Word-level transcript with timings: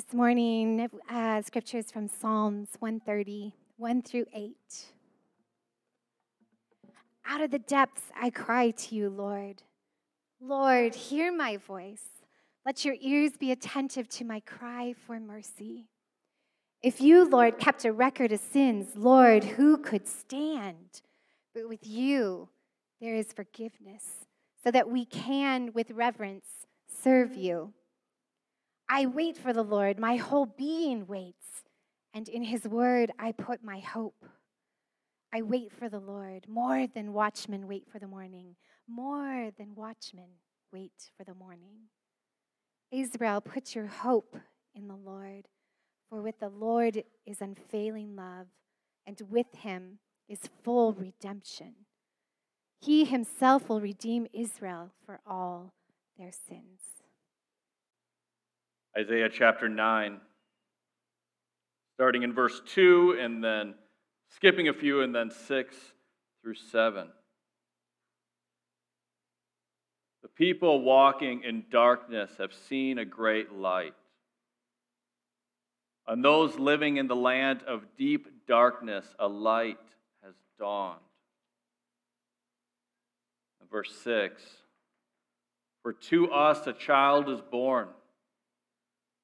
This 0.00 0.14
morning, 0.14 0.88
uh, 1.10 1.42
scriptures 1.42 1.90
from 1.92 2.08
Psalms 2.08 2.70
130, 2.78 3.52
1 3.76 4.00
through 4.00 4.24
8. 4.32 4.56
Out 7.26 7.42
of 7.42 7.50
the 7.50 7.58
depths 7.58 8.04
I 8.18 8.30
cry 8.30 8.70
to 8.70 8.94
you, 8.94 9.10
Lord. 9.10 9.62
Lord, 10.40 10.94
hear 10.94 11.30
my 11.30 11.58
voice. 11.58 12.06
Let 12.64 12.82
your 12.82 12.94
ears 12.98 13.32
be 13.38 13.52
attentive 13.52 14.08
to 14.08 14.24
my 14.24 14.40
cry 14.40 14.94
for 15.06 15.20
mercy. 15.20 15.90
If 16.82 17.02
you, 17.02 17.28
Lord, 17.28 17.58
kept 17.58 17.84
a 17.84 17.92
record 17.92 18.32
of 18.32 18.40
sins, 18.40 18.96
Lord, 18.96 19.44
who 19.44 19.76
could 19.76 20.08
stand? 20.08 21.02
But 21.54 21.68
with 21.68 21.86
you, 21.86 22.48
there 23.02 23.16
is 23.16 23.34
forgiveness, 23.34 24.24
so 24.64 24.70
that 24.70 24.88
we 24.88 25.04
can, 25.04 25.74
with 25.74 25.90
reverence, 25.90 26.46
serve 26.88 27.36
you. 27.36 27.74
I 28.92 29.06
wait 29.06 29.36
for 29.36 29.52
the 29.52 29.62
Lord, 29.62 30.00
my 30.00 30.16
whole 30.16 30.46
being 30.46 31.06
waits, 31.06 31.62
and 32.12 32.28
in 32.28 32.42
his 32.42 32.64
word 32.66 33.12
I 33.20 33.30
put 33.30 33.62
my 33.62 33.78
hope. 33.78 34.24
I 35.32 35.42
wait 35.42 35.70
for 35.72 35.88
the 35.88 36.00
Lord 36.00 36.48
more 36.48 36.88
than 36.88 37.12
watchmen 37.12 37.68
wait 37.68 37.84
for 37.88 38.00
the 38.00 38.08
morning, 38.08 38.56
more 38.88 39.52
than 39.56 39.76
watchmen 39.76 40.30
wait 40.72 41.12
for 41.16 41.22
the 41.22 41.34
morning. 41.34 41.88
Israel, 42.90 43.40
put 43.40 43.76
your 43.76 43.86
hope 43.86 44.36
in 44.74 44.88
the 44.88 44.96
Lord, 44.96 45.46
for 46.08 46.20
with 46.20 46.40
the 46.40 46.48
Lord 46.48 47.04
is 47.24 47.40
unfailing 47.40 48.16
love, 48.16 48.48
and 49.06 49.22
with 49.30 49.54
him 49.58 50.00
is 50.28 50.40
full 50.64 50.94
redemption. 50.94 51.74
He 52.80 53.04
himself 53.04 53.68
will 53.68 53.80
redeem 53.80 54.26
Israel 54.32 54.90
for 55.06 55.20
all 55.24 55.74
their 56.18 56.32
sins. 56.32 56.99
Isaiah 58.98 59.28
chapter 59.28 59.68
9, 59.68 60.20
starting 61.94 62.22
in 62.24 62.32
verse 62.32 62.60
2 62.74 63.18
and 63.20 63.42
then 63.42 63.74
skipping 64.34 64.68
a 64.68 64.72
few 64.72 65.02
and 65.02 65.14
then 65.14 65.30
6 65.30 65.76
through 66.42 66.54
7. 66.54 67.08
The 70.22 70.28
people 70.28 70.82
walking 70.82 71.42
in 71.44 71.64
darkness 71.70 72.32
have 72.38 72.52
seen 72.52 72.98
a 72.98 73.04
great 73.04 73.52
light. 73.52 73.94
On 76.08 76.20
those 76.20 76.58
living 76.58 76.96
in 76.96 77.06
the 77.06 77.14
land 77.16 77.62
of 77.68 77.84
deep 77.96 78.46
darkness, 78.48 79.06
a 79.20 79.28
light 79.28 79.78
has 80.24 80.34
dawned. 80.58 80.98
Verse 83.70 83.94
6 84.02 84.42
For 85.84 85.92
to 85.92 86.32
us 86.32 86.66
a 86.66 86.72
child 86.72 87.28
is 87.28 87.40
born 87.40 87.86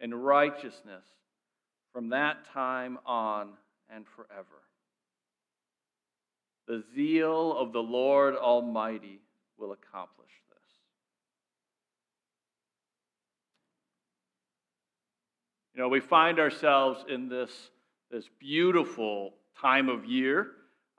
and 0.00 0.24
righteousness 0.24 1.04
from 1.92 2.10
that 2.10 2.44
time 2.52 2.98
on 3.06 3.50
and 3.94 4.04
forever. 4.06 4.62
The 6.66 6.82
zeal 6.94 7.56
of 7.56 7.72
the 7.72 7.82
Lord 7.82 8.34
Almighty 8.34 9.20
will 9.58 9.72
accomplish 9.72 10.30
this. 10.48 10.58
You 15.74 15.82
know, 15.82 15.88
we 15.88 16.00
find 16.00 16.38
ourselves 16.38 17.04
in 17.08 17.28
this, 17.28 17.50
this 18.10 18.28
beautiful 18.38 19.34
time 19.60 19.88
of 19.88 20.04
year. 20.04 20.48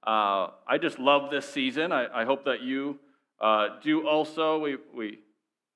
Uh, 0.06 0.50
I 0.68 0.78
just 0.80 1.00
love 1.00 1.32
this 1.32 1.50
season. 1.50 1.92
I, 1.92 2.22
I 2.22 2.26
hope 2.26 2.46
that 2.46 2.62
you 2.62 3.00
uh, 3.42 3.80
do 3.84 4.08
also. 4.08 4.60
We, 4.60 4.78
we 4.94 5.20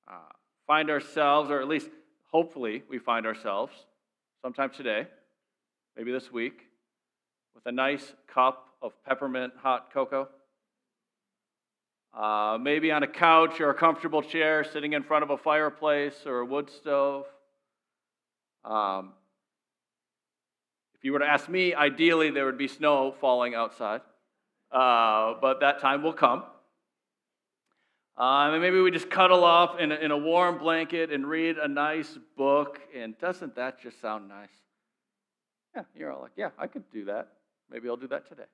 uh, 0.08 0.32
find 0.66 0.88
ourselves, 0.88 1.50
or 1.50 1.60
at 1.60 1.68
least 1.68 1.90
hopefully, 2.32 2.82
we 2.88 2.98
find 2.98 3.26
ourselves 3.26 3.72
sometime 4.42 4.70
today, 4.70 5.06
maybe 5.96 6.12
this 6.12 6.32
week, 6.32 6.66
with 7.54 7.66
a 7.66 7.72
nice 7.72 8.14
cup 8.32 8.68
of 8.82 8.92
peppermint 9.04 9.52
hot 9.62 9.92
cocoa. 9.92 10.28
Uh, 12.12 12.58
maybe 12.60 12.90
on 12.90 13.02
a 13.02 13.06
couch 13.06 13.60
or 13.60 13.70
a 13.70 13.74
comfortable 13.74 14.22
chair 14.22 14.64
sitting 14.64 14.94
in 14.94 15.02
front 15.02 15.22
of 15.22 15.30
a 15.30 15.36
fireplace 15.36 16.26
or 16.26 16.40
a 16.40 16.44
wood 16.44 16.68
stove. 16.68 17.24
Um, 18.64 19.12
if 20.94 21.04
you 21.04 21.12
were 21.12 21.20
to 21.20 21.26
ask 21.26 21.48
me, 21.48 21.72
ideally 21.72 22.30
there 22.30 22.44
would 22.46 22.58
be 22.58 22.68
snow 22.68 23.14
falling 23.20 23.54
outside, 23.54 24.00
uh, 24.72 25.34
but 25.40 25.60
that 25.60 25.80
time 25.80 26.02
will 26.02 26.12
come. 26.12 26.42
Um, 28.16 28.52
and 28.52 28.60
maybe 28.60 28.80
we 28.80 28.90
just 28.90 29.08
cuddle 29.08 29.44
up 29.44 29.80
in 29.80 29.92
a, 29.92 29.94
in 29.94 30.10
a 30.10 30.18
warm 30.18 30.58
blanket 30.58 31.10
and 31.10 31.26
read 31.26 31.56
a 31.56 31.68
nice 31.68 32.18
book. 32.36 32.80
And 32.94 33.18
doesn't 33.18 33.56
that 33.56 33.80
just 33.80 34.00
sound 34.00 34.28
nice? 34.28 34.48
Yeah, 35.74 35.82
you're 35.94 36.12
all 36.12 36.20
like, 36.22 36.32
yeah, 36.36 36.50
I 36.58 36.66
could 36.66 36.84
do 36.92 37.06
that. 37.06 37.28
Maybe 37.70 37.88
I'll 37.88 37.96
do 37.96 38.08
that 38.08 38.28
today. 38.28 38.48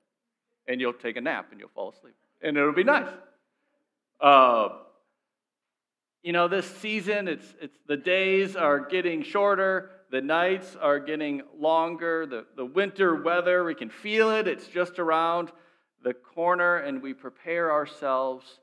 And 0.69 0.81
you'll 0.81 0.93
take 0.93 1.17
a 1.17 1.21
nap 1.21 1.49
and 1.51 1.59
you'll 1.59 1.71
fall 1.75 1.91
asleep. 1.91 2.15
And 2.43 2.57
it'll 2.57 2.73
be 2.73 2.85
nice. 2.85 3.09
Uh, 4.21 4.69
you 6.23 6.33
know, 6.33 6.49
this 6.49 6.67
season, 6.67 7.29
it's, 7.29 7.55
it's, 7.61 7.79
the 7.87 7.97
days 7.97 8.57
are 8.57 8.81
getting 8.81 9.23
shorter, 9.23 9.91
the 10.11 10.21
nights 10.21 10.77
are 10.81 10.99
getting 10.99 11.43
longer, 11.59 12.27
the, 12.27 12.47
the 12.57 12.65
winter 12.65 13.23
weather, 13.23 13.65
we 13.65 13.75
can 13.75 13.91
feel 13.91 14.31
it, 14.31 14.49
it's 14.49 14.67
just 14.67 14.99
around 14.99 15.53
the 16.03 16.15
corner, 16.15 16.79
and 16.79 17.01
we 17.01 17.15
prepare 17.15 17.71
ourselves 17.71 18.59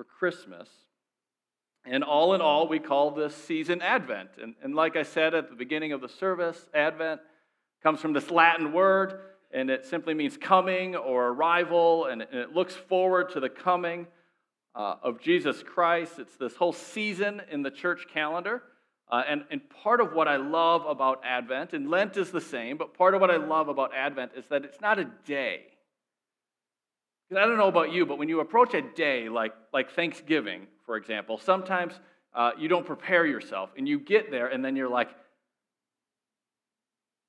for 0.00 0.04
Christmas. 0.04 0.66
And 1.84 2.02
all 2.02 2.32
in 2.32 2.40
all, 2.40 2.66
we 2.66 2.78
call 2.78 3.10
this 3.10 3.36
season 3.36 3.82
Advent. 3.82 4.30
And, 4.42 4.54
and 4.62 4.74
like 4.74 4.96
I 4.96 5.02
said 5.02 5.34
at 5.34 5.50
the 5.50 5.54
beginning 5.54 5.92
of 5.92 6.00
the 6.00 6.08
service, 6.08 6.58
Advent 6.72 7.20
comes 7.82 8.00
from 8.00 8.14
this 8.14 8.30
Latin 8.30 8.72
word, 8.72 9.20
and 9.50 9.68
it 9.68 9.84
simply 9.84 10.14
means 10.14 10.38
coming 10.38 10.96
or 10.96 11.28
arrival, 11.28 12.06
and 12.06 12.22
it, 12.22 12.30
and 12.32 12.40
it 12.40 12.54
looks 12.54 12.74
forward 12.74 13.28
to 13.32 13.40
the 13.40 13.50
coming 13.50 14.06
uh, 14.74 14.94
of 15.02 15.20
Jesus 15.20 15.62
Christ. 15.62 16.18
It's 16.18 16.36
this 16.38 16.56
whole 16.56 16.72
season 16.72 17.42
in 17.50 17.62
the 17.62 17.70
church 17.70 18.06
calendar. 18.10 18.62
Uh, 19.10 19.24
and, 19.28 19.44
and 19.50 19.60
part 19.68 20.00
of 20.00 20.14
what 20.14 20.28
I 20.28 20.36
love 20.36 20.86
about 20.86 21.20
Advent, 21.26 21.74
and 21.74 21.90
Lent 21.90 22.16
is 22.16 22.30
the 22.30 22.40
same, 22.40 22.78
but 22.78 22.96
part 22.96 23.12
of 23.12 23.20
what 23.20 23.30
I 23.30 23.36
love 23.36 23.68
about 23.68 23.94
Advent 23.94 24.30
is 24.34 24.46
that 24.48 24.64
it's 24.64 24.80
not 24.80 24.98
a 24.98 25.04
day. 25.26 25.64
Because 27.30 27.44
I 27.44 27.46
don't 27.46 27.58
know 27.58 27.68
about 27.68 27.92
you, 27.92 28.06
but 28.06 28.18
when 28.18 28.28
you 28.28 28.40
approach 28.40 28.74
a 28.74 28.82
day 28.82 29.28
like, 29.28 29.52
like 29.72 29.92
Thanksgiving, 29.92 30.66
for 30.84 30.96
example, 30.96 31.38
sometimes 31.38 31.94
uh, 32.34 32.50
you 32.58 32.66
don't 32.66 32.84
prepare 32.84 33.24
yourself 33.24 33.70
and 33.78 33.86
you 33.86 34.00
get 34.00 34.32
there 34.32 34.48
and 34.48 34.64
then 34.64 34.74
you're 34.74 34.88
like, 34.88 35.10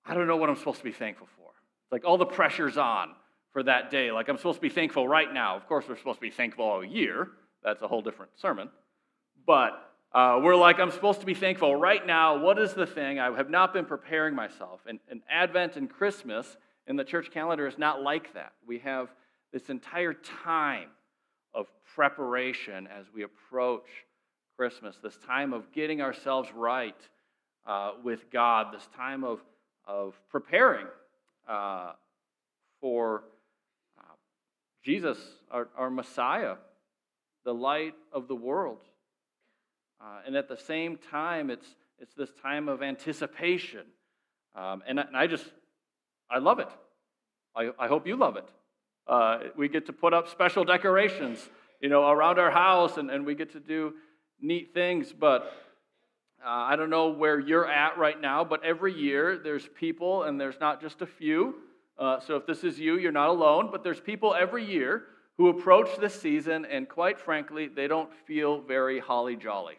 I 0.04 0.16
don't 0.16 0.26
know 0.26 0.38
what 0.38 0.50
I'm 0.50 0.56
supposed 0.56 0.80
to 0.80 0.84
be 0.84 0.92
thankful 0.92 1.28
for. 1.38 1.52
Like 1.92 2.04
all 2.04 2.18
the 2.18 2.26
pressure's 2.26 2.80
on 2.80 3.12
for 3.54 3.62
that 3.62 3.92
day. 3.92 4.12
Like 4.12 4.28
I'm 4.28 4.38
supposed 4.38 4.58
to 4.58 4.62
be 4.62 4.70
thankful 4.70 5.08
right 5.08 5.32
now. 5.32 5.56
Of 5.56 5.68
course, 5.68 5.86
we're 5.88 5.98
supposed 5.98 6.18
to 6.18 6.22
be 6.22 6.32
thankful 6.32 6.66
all 6.66 6.84
year. 6.84 7.28
That's 7.64 7.84
a 7.84 7.88
whole 7.88 8.02
different 8.02 8.32
sermon. 8.38 8.70
But 9.46 9.74
uh, 10.14 10.40
we're 10.42 10.56
like, 10.56 10.80
I'm 10.80 10.90
supposed 10.90 11.20
to 11.20 11.28
be 11.28 11.36
thankful 11.36 11.76
right 11.76 12.04
now. 12.08 12.40
What 12.40 12.58
is 12.58 12.74
the 12.74 12.88
thing? 12.88 13.20
I 13.20 13.32
have 13.36 13.52
not 13.52 13.72
been 13.72 13.86
preparing 13.86 14.34
myself. 14.34 14.80
And, 14.88 15.00
and 15.12 15.22
Advent 15.30 15.76
and 15.76 15.88
Christmas 15.88 16.58
in 16.88 16.96
the 16.96 17.04
church 17.04 17.30
calendar 17.30 17.68
is 17.68 17.78
not 17.78 18.02
like 18.02 18.34
that. 18.34 18.54
We 18.66 18.80
have 18.80 19.10
this 19.52 19.70
entire 19.70 20.14
time 20.14 20.90
of 21.54 21.68
preparation 21.96 22.88
as 22.88 23.06
we 23.14 23.24
approach 23.24 23.86
Christmas, 24.58 24.96
this 25.04 25.18
time 25.26 25.54
of 25.54 25.72
getting 25.72 26.02
ourselves 26.02 26.50
right 26.56 26.96
uh, 27.66 27.92
with 28.04 28.32
God, 28.32 28.74
this 28.74 28.88
time 28.96 29.24
of, 29.24 29.40
of 29.86 30.16
preparing 30.30 30.88
uh, 31.48 31.94
for 32.80 33.24
uh, 34.00 34.04
Jesus, 34.84 35.18
our, 35.50 35.68
our 35.78 35.90
Messiah, 35.90 36.56
the 37.44 37.54
light 37.54 37.96
of 38.14 38.28
the 38.28 38.36
world. 38.36 38.82
Uh, 40.00 40.22
and 40.26 40.36
at 40.36 40.48
the 40.48 40.58
same 40.58 40.98
time, 40.98 41.50
it's, 41.50 41.68
it's 42.00 42.14
this 42.16 42.32
time 42.42 42.68
of 42.70 42.82
anticipation. 42.82 43.86
Um, 44.56 44.82
and, 44.88 45.00
I, 45.00 45.04
and 45.04 45.18
I 45.18 45.28
just, 45.28 45.46
I 46.30 46.40
love 46.40 46.60
it. 46.60 46.70
I, 47.56 47.72
I 47.78 47.88
hope 47.88 48.08
you 48.08 48.16
love 48.16 48.38
it. 48.38 48.48
Uh, 49.08 49.40
we 49.58 49.68
get 49.68 49.86
to 49.88 49.94
put 49.94 50.14
up 50.14 50.28
special 50.30 50.64
decorations, 50.64 51.50
you 51.82 51.90
know, 51.90 52.10
around 52.10 52.40
our 52.40 52.52
house, 52.52 52.98
and, 52.98 53.10
and 53.10 53.26
we 53.26 53.36
get 53.36 53.52
to 53.52 53.60
do 53.60 53.94
neat 54.40 54.74
things. 54.74 55.14
But 55.14 55.52
Uh, 56.44 56.74
I 56.74 56.76
don't 56.76 56.90
know 56.90 57.10
where 57.14 57.40
you're 57.40 57.70
at 57.70 58.00
right 58.00 58.20
now, 58.20 58.44
but 58.44 58.64
every 58.64 58.94
year 58.94 59.38
there's 59.38 59.68
people, 59.80 60.24
and 60.24 60.42
there's 60.42 60.60
not 60.60 60.82
just 60.82 61.02
a 61.04 61.06
few. 61.06 61.54
Uh, 62.00 62.20
so 62.20 62.36
if 62.36 62.48
this 62.48 62.64
is 62.64 62.80
you, 62.80 62.98
you're 62.98 63.12
not 63.12 63.30
alone, 63.30 63.70
but 63.72 63.84
there's 63.84 64.02
people 64.02 64.34
every 64.34 64.66
year 64.66 65.04
who 65.38 65.50
approach 65.50 65.90
this 66.00 66.20
season, 66.20 66.66
and 66.66 66.90
quite 66.90 67.20
frankly, 67.20 67.68
they 67.68 67.88
don't 67.88 68.12
feel 68.26 68.60
very 68.60 69.00
holly 69.00 69.36
jolly. 69.36 69.78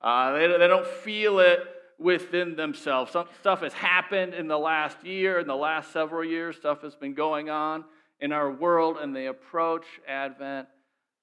Uh, 0.00 0.32
they, 0.32 0.46
they 0.46 0.66
don't 0.66 0.86
feel 0.86 1.40
it 1.40 1.60
within 2.02 2.56
themselves. 2.56 3.12
Some 3.12 3.26
stuff 3.40 3.60
has 3.60 3.72
happened 3.72 4.34
in 4.34 4.48
the 4.48 4.58
last 4.58 5.04
year, 5.04 5.38
in 5.38 5.46
the 5.46 5.56
last 5.56 5.92
several 5.92 6.24
years, 6.24 6.56
stuff 6.56 6.82
has 6.82 6.94
been 6.94 7.14
going 7.14 7.50
on 7.50 7.84
in 8.20 8.32
our 8.32 8.50
world, 8.50 8.98
and 9.00 9.14
they 9.14 9.26
approach 9.26 9.84
Advent, 10.06 10.68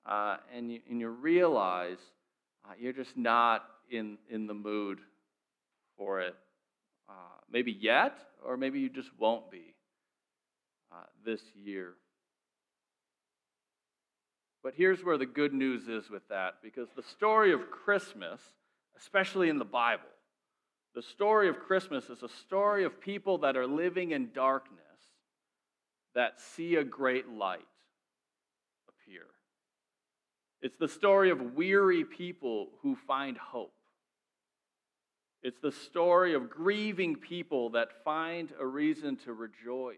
uh, 0.05 0.37
and, 0.53 0.71
you, 0.71 0.79
and 0.89 0.99
you 0.99 1.09
realize 1.09 1.97
uh, 2.65 2.73
you're 2.79 2.93
just 2.93 3.15
not 3.15 3.63
in, 3.89 4.17
in 4.29 4.47
the 4.47 4.53
mood 4.53 4.99
for 5.97 6.21
it. 6.21 6.35
Uh, 7.07 7.13
maybe 7.51 7.71
yet, 7.71 8.17
or 8.45 8.57
maybe 8.57 8.79
you 8.79 8.89
just 8.89 9.09
won't 9.17 9.49
be 9.49 9.73
uh, 10.91 11.03
this 11.25 11.41
year. 11.55 11.93
But 14.63 14.73
here's 14.75 15.03
where 15.03 15.17
the 15.17 15.25
good 15.25 15.53
news 15.53 15.87
is 15.87 16.09
with 16.09 16.27
that 16.29 16.55
because 16.61 16.89
the 16.95 17.03
story 17.03 17.53
of 17.53 17.71
Christmas, 17.71 18.41
especially 18.97 19.49
in 19.49 19.57
the 19.57 19.65
Bible, 19.65 20.03
the 20.99 21.03
story 21.03 21.47
of 21.47 21.61
Christmas 21.61 22.09
is 22.09 22.23
a 22.23 22.27
story 22.27 22.83
of 22.83 22.99
people 22.99 23.37
that 23.37 23.55
are 23.55 23.65
living 23.65 24.11
in 24.11 24.31
darkness 24.33 24.81
that 26.13 26.41
see 26.41 26.75
a 26.75 26.83
great 26.83 27.29
light 27.29 27.65
appear. 28.89 29.21
It's 30.61 30.75
the 30.77 30.89
story 30.89 31.29
of 31.29 31.55
weary 31.55 32.03
people 32.03 32.71
who 32.81 32.97
find 33.07 33.37
hope. 33.37 33.71
It's 35.41 35.61
the 35.61 35.71
story 35.71 36.33
of 36.33 36.49
grieving 36.49 37.15
people 37.15 37.69
that 37.69 38.03
find 38.03 38.49
a 38.59 38.65
reason 38.65 39.15
to 39.23 39.31
rejoice 39.31 39.95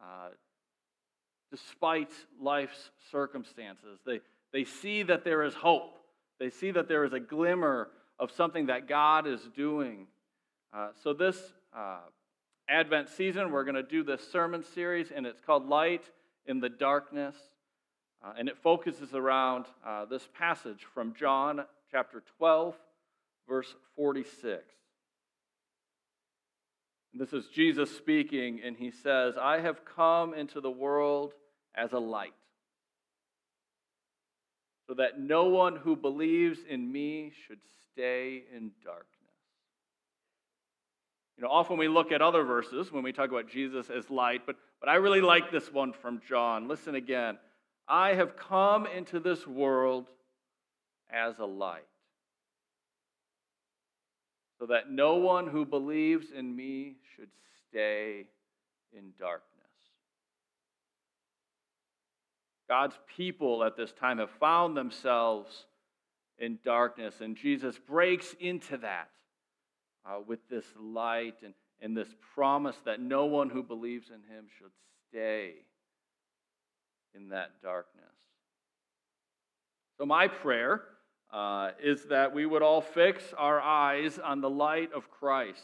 uh, 0.00 0.28
despite 1.50 2.12
life's 2.40 2.90
circumstances. 3.10 3.98
They, 4.06 4.20
they 4.52 4.62
see 4.62 5.02
that 5.02 5.24
there 5.24 5.42
is 5.42 5.54
hope, 5.54 5.98
they 6.38 6.50
see 6.50 6.70
that 6.70 6.86
there 6.86 7.02
is 7.02 7.12
a 7.12 7.18
glimmer 7.18 7.88
of 8.18 8.30
something 8.32 8.66
that 8.66 8.88
God 8.88 9.26
is 9.26 9.40
doing. 9.54 10.06
Uh, 10.72 10.88
so, 11.02 11.12
this 11.12 11.36
uh, 11.76 11.98
Advent 12.68 13.08
season, 13.10 13.50
we're 13.50 13.64
going 13.64 13.76
to 13.76 13.82
do 13.82 14.02
this 14.02 14.26
sermon 14.30 14.64
series, 14.74 15.10
and 15.14 15.26
it's 15.26 15.40
called 15.40 15.68
Light 15.68 16.04
in 16.46 16.60
the 16.60 16.68
Darkness. 16.68 17.36
Uh, 18.24 18.32
and 18.38 18.48
it 18.48 18.56
focuses 18.62 19.14
around 19.14 19.66
uh, 19.86 20.06
this 20.06 20.26
passage 20.36 20.86
from 20.94 21.14
John 21.14 21.64
chapter 21.90 22.22
12 22.38 22.74
verse 23.48 23.74
46. 23.96 24.62
This 27.14 27.32
is 27.32 27.46
Jesus 27.46 27.96
speaking, 27.96 28.60
and 28.62 28.76
he 28.76 28.90
says, 28.90 29.36
I 29.40 29.60
have 29.60 29.84
come 29.84 30.34
into 30.34 30.60
the 30.60 30.70
world 30.70 31.32
as 31.74 31.92
a 31.92 31.98
light, 31.98 32.34
so 34.86 34.94
that 34.94 35.18
no 35.18 35.44
one 35.44 35.76
who 35.76 35.96
believes 35.96 36.58
in 36.68 36.92
me 36.92 37.32
should 37.46 37.60
stay 37.96 38.42
in 38.54 38.70
darkness. 38.84 39.06
You 41.36 41.44
know, 41.44 41.50
often 41.50 41.78
we 41.78 41.88
look 41.88 42.12
at 42.12 42.22
other 42.22 42.44
verses 42.44 42.92
when 42.92 43.02
we 43.02 43.12
talk 43.12 43.30
about 43.30 43.48
Jesus 43.48 43.90
as 43.90 44.10
light, 44.10 44.42
but, 44.46 44.56
but 44.80 44.88
I 44.88 44.96
really 44.96 45.20
like 45.20 45.50
this 45.50 45.72
one 45.72 45.92
from 45.92 46.20
John. 46.28 46.68
Listen 46.68 46.94
again. 46.94 47.38
I 47.88 48.14
have 48.14 48.36
come 48.36 48.86
into 48.86 49.20
this 49.20 49.46
world 49.46 50.06
as 51.10 51.38
a 51.38 51.44
light 51.44 51.84
so 54.58 54.66
that 54.66 54.90
no 54.90 55.16
one 55.16 55.46
who 55.46 55.64
believes 55.64 56.26
in 56.36 56.54
me 56.54 56.96
should 57.14 57.28
stay 57.68 58.26
in 58.92 59.12
darkness. 59.18 59.42
God's 62.68 62.98
people 63.16 63.62
at 63.62 63.76
this 63.76 63.92
time 63.92 64.18
have 64.18 64.30
found 64.40 64.76
themselves 64.76 65.66
in 66.38 66.58
darkness, 66.64 67.20
and 67.20 67.36
Jesus 67.36 67.78
breaks 67.78 68.34
into 68.40 68.76
that 68.78 69.08
uh, 70.04 70.18
with 70.26 70.40
this 70.48 70.64
light 70.78 71.36
and, 71.42 71.54
and 71.80 71.96
this 71.96 72.08
promise 72.34 72.76
that 72.84 73.00
no 73.00 73.26
one 73.26 73.50
who 73.50 73.62
believes 73.62 74.08
in 74.08 74.34
him 74.34 74.46
should 74.58 74.72
stay 75.08 75.54
in 77.14 77.30
that 77.30 77.62
darkness. 77.62 78.04
So, 79.98 80.04
my 80.04 80.28
prayer 80.28 80.82
uh, 81.32 81.70
is 81.82 82.04
that 82.04 82.34
we 82.34 82.44
would 82.44 82.62
all 82.62 82.82
fix 82.82 83.22
our 83.36 83.60
eyes 83.60 84.18
on 84.18 84.40
the 84.40 84.50
light 84.50 84.92
of 84.92 85.10
Christ, 85.10 85.62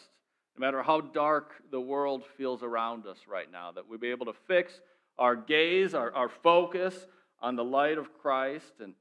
no 0.56 0.66
matter 0.66 0.82
how 0.82 1.00
dark 1.00 1.52
the 1.70 1.80
world 1.80 2.24
feels 2.36 2.62
around 2.62 3.06
us 3.06 3.18
right 3.28 3.50
now, 3.50 3.72
that 3.72 3.86
we'd 3.86 4.00
be 4.00 4.10
able 4.10 4.26
to 4.26 4.34
fix 4.46 4.80
our 5.18 5.36
gaze, 5.36 5.94
our, 5.94 6.12
our 6.14 6.30
focus 6.30 7.06
on 7.40 7.56
the 7.56 7.64
light 7.64 7.98
of 7.98 8.08
Christ. 8.20 8.72
And, 8.80 8.94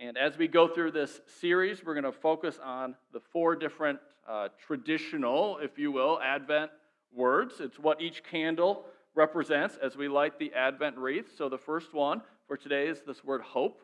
and 0.00 0.16
as 0.16 0.38
we 0.38 0.46
go 0.46 0.68
through 0.68 0.92
this 0.92 1.20
series, 1.40 1.84
we're 1.84 1.94
going 1.94 2.04
to 2.04 2.12
focus 2.12 2.58
on 2.62 2.94
the 3.12 3.20
four 3.32 3.56
different 3.56 3.98
uh, 4.28 4.48
traditional, 4.66 5.58
if 5.58 5.78
you 5.78 5.90
will, 5.90 6.20
Advent 6.22 6.70
words. 7.12 7.54
It's 7.60 7.78
what 7.78 8.00
each 8.00 8.22
candle 8.22 8.84
represents 9.14 9.76
as 9.82 9.96
we 9.96 10.08
light 10.08 10.38
the 10.38 10.52
Advent 10.54 10.96
wreath. 10.96 11.36
So 11.36 11.48
the 11.48 11.58
first 11.58 11.94
one 11.94 12.22
for 12.46 12.56
today 12.56 12.86
is 12.86 13.02
this 13.06 13.24
word 13.24 13.40
hope 13.40 13.82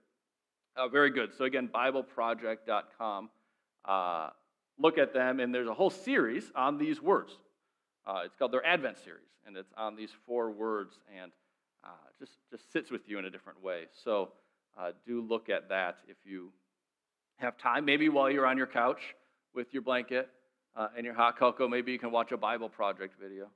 very 0.92 1.10
good. 1.10 1.30
So, 1.38 1.46
again, 1.46 1.70
BibleProject.com. 1.74 3.30
Uh, 3.84 4.30
look 4.78 4.98
at 4.98 5.12
them, 5.12 5.40
and 5.40 5.54
there's 5.54 5.68
a 5.68 5.74
whole 5.74 5.90
series 5.90 6.50
on 6.54 6.78
these 6.78 7.00
words. 7.00 7.32
Uh, 8.06 8.22
it's 8.24 8.36
called 8.36 8.52
their 8.52 8.64
Advent 8.64 8.98
series, 8.98 9.28
and 9.46 9.56
it's 9.56 9.72
on 9.76 9.96
these 9.96 10.10
four 10.26 10.50
words, 10.50 10.98
and 11.20 11.32
uh, 11.84 11.88
just, 12.18 12.32
just 12.50 12.72
sits 12.72 12.90
with 12.90 13.08
you 13.08 13.18
in 13.18 13.24
a 13.24 13.30
different 13.30 13.62
way. 13.62 13.84
So, 14.04 14.32
do 15.06 15.20
look 15.20 15.48
at 15.48 15.68
that 15.68 15.98
if 16.08 16.16
you 16.24 16.50
have 17.36 17.56
time, 17.58 17.84
maybe 17.84 18.08
while 18.08 18.30
you're 18.30 18.46
on 18.46 18.56
your 18.56 18.66
couch 18.66 19.14
with 19.54 19.72
your 19.72 19.82
blanket 19.82 20.28
uh, 20.76 20.88
and 20.96 21.04
your 21.04 21.14
hot 21.14 21.38
cocoa, 21.38 21.68
maybe 21.68 21.92
you 21.92 21.98
can 21.98 22.10
watch 22.10 22.32
a 22.32 22.36
Bible 22.36 22.68
Project 22.68 23.14
video. 23.20 23.48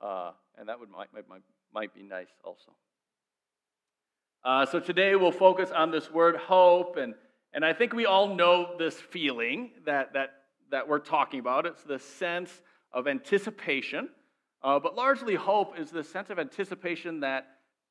Uh, 0.00 0.32
and 0.58 0.68
that 0.68 0.78
would 0.78 0.90
might, 0.90 1.12
might, 1.12 1.42
might 1.72 1.94
be 1.94 2.02
nice 2.02 2.28
also. 2.44 2.72
Uh, 4.44 4.64
so 4.66 4.78
today 4.78 5.16
we'll 5.16 5.32
focus 5.32 5.70
on 5.70 5.90
this 5.90 6.10
word 6.10 6.36
hope, 6.36 6.96
and, 6.96 7.14
and 7.56 7.64
I 7.64 7.72
think 7.72 7.94
we 7.94 8.04
all 8.04 8.34
know 8.34 8.74
this 8.78 9.00
feeling 9.00 9.70
that, 9.86 10.12
that, 10.12 10.42
that 10.70 10.86
we're 10.86 10.98
talking 10.98 11.40
about. 11.40 11.64
It's 11.64 11.82
the 11.82 11.98
sense 11.98 12.50
of 12.92 13.08
anticipation, 13.08 14.10
uh, 14.62 14.78
but 14.78 14.94
largely 14.94 15.36
hope 15.36 15.78
is 15.78 15.90
the 15.90 16.04
sense 16.04 16.28
of 16.28 16.38
anticipation 16.38 17.20
that 17.20 17.46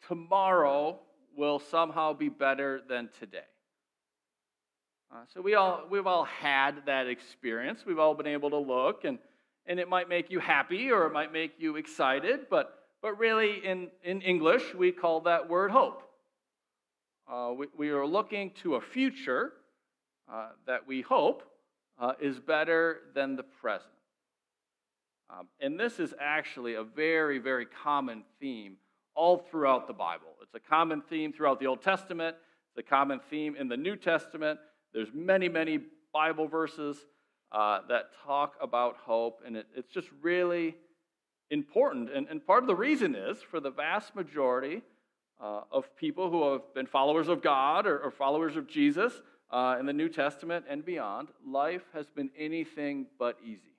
tomorrow 0.07 0.99
will 1.35 1.57
somehow 1.57 2.13
be 2.13 2.29
better 2.29 2.79
than 2.87 3.09
today. 3.19 3.39
Uh, 5.11 5.21
so 5.33 5.41
we 5.41 5.55
all, 5.55 5.85
we've 5.89 6.05
all 6.05 6.25
had 6.25 6.85
that 6.85 7.07
experience. 7.07 7.87
We've 7.87 7.97
all 7.97 8.13
been 8.13 8.27
able 8.27 8.51
to 8.51 8.59
look 8.59 9.03
and, 9.03 9.17
and 9.65 9.79
it 9.79 9.89
might 9.89 10.07
make 10.07 10.29
you 10.29 10.37
happy 10.37 10.91
or 10.91 11.07
it 11.07 11.11
might 11.11 11.33
make 11.33 11.53
you 11.57 11.75
excited, 11.77 12.51
but, 12.51 12.83
but 13.01 13.17
really 13.17 13.65
in, 13.65 13.87
in 14.03 14.21
English, 14.21 14.75
we 14.75 14.91
call 14.91 15.21
that 15.21 15.49
word 15.49 15.71
hope. 15.71 16.03
Uh, 17.27 17.51
we, 17.57 17.67
we, 17.75 17.89
are 17.89 18.05
looking 18.05 18.51
to 18.51 18.75
a 18.75 18.81
future 18.81 19.53
uh, 20.31 20.49
that 20.67 20.87
we 20.87 21.01
hope 21.01 21.41
uh, 21.99 22.13
is 22.21 22.39
better 22.39 22.99
than 23.15 23.35
the 23.35 23.41
present. 23.41 23.89
Um, 25.31 25.47
and 25.59 25.79
this 25.79 25.99
is 25.99 26.13
actually 26.19 26.75
a 26.75 26.83
very, 26.83 27.39
very 27.39 27.65
common 27.65 28.23
theme 28.39 28.77
all 29.15 29.39
throughout 29.39 29.87
the 29.87 29.93
Bible. 29.93 30.35
It's 30.43 30.53
a 30.53 30.59
common 30.59 31.01
theme 31.01 31.33
throughout 31.33 31.59
the 31.59 31.65
Old 31.65 31.81
Testament, 31.81 32.35
it's 32.69 32.85
a 32.85 32.89
common 32.89 33.19
theme 33.29 33.55
in 33.55 33.69
the 33.69 33.77
New 33.77 33.95
Testament. 33.95 34.59
There's 34.93 35.09
many, 35.13 35.49
many 35.49 35.79
Bible 36.13 36.47
verses 36.47 36.97
uh, 37.51 37.79
that 37.89 38.11
talk 38.23 38.53
about 38.61 38.97
hope, 38.97 39.39
and 39.45 39.57
it, 39.57 39.65
it's 39.75 39.91
just 39.91 40.09
really 40.21 40.75
important. 41.49 42.11
And, 42.13 42.27
and 42.29 42.45
part 42.45 42.63
of 42.63 42.67
the 42.67 42.75
reason 42.75 43.15
is 43.15 43.39
for 43.41 43.59
the 43.59 43.71
vast 43.71 44.15
majority 44.15 44.83
uh, 45.41 45.61
of 45.71 45.95
people 45.97 46.29
who 46.29 46.51
have 46.53 46.73
been 46.73 46.85
followers 46.85 47.27
of 47.27 47.41
God 47.41 47.85
or, 47.85 47.99
or 47.99 48.11
followers 48.11 48.55
of 48.55 48.67
Jesus 48.67 49.13
uh, 49.51 49.77
in 49.79 49.85
the 49.85 49.93
New 49.93 50.09
Testament 50.09 50.65
and 50.69 50.85
beyond, 50.85 51.29
life 51.45 51.83
has 51.93 52.07
been 52.09 52.29
anything 52.37 53.07
but 53.19 53.37
easy. 53.43 53.75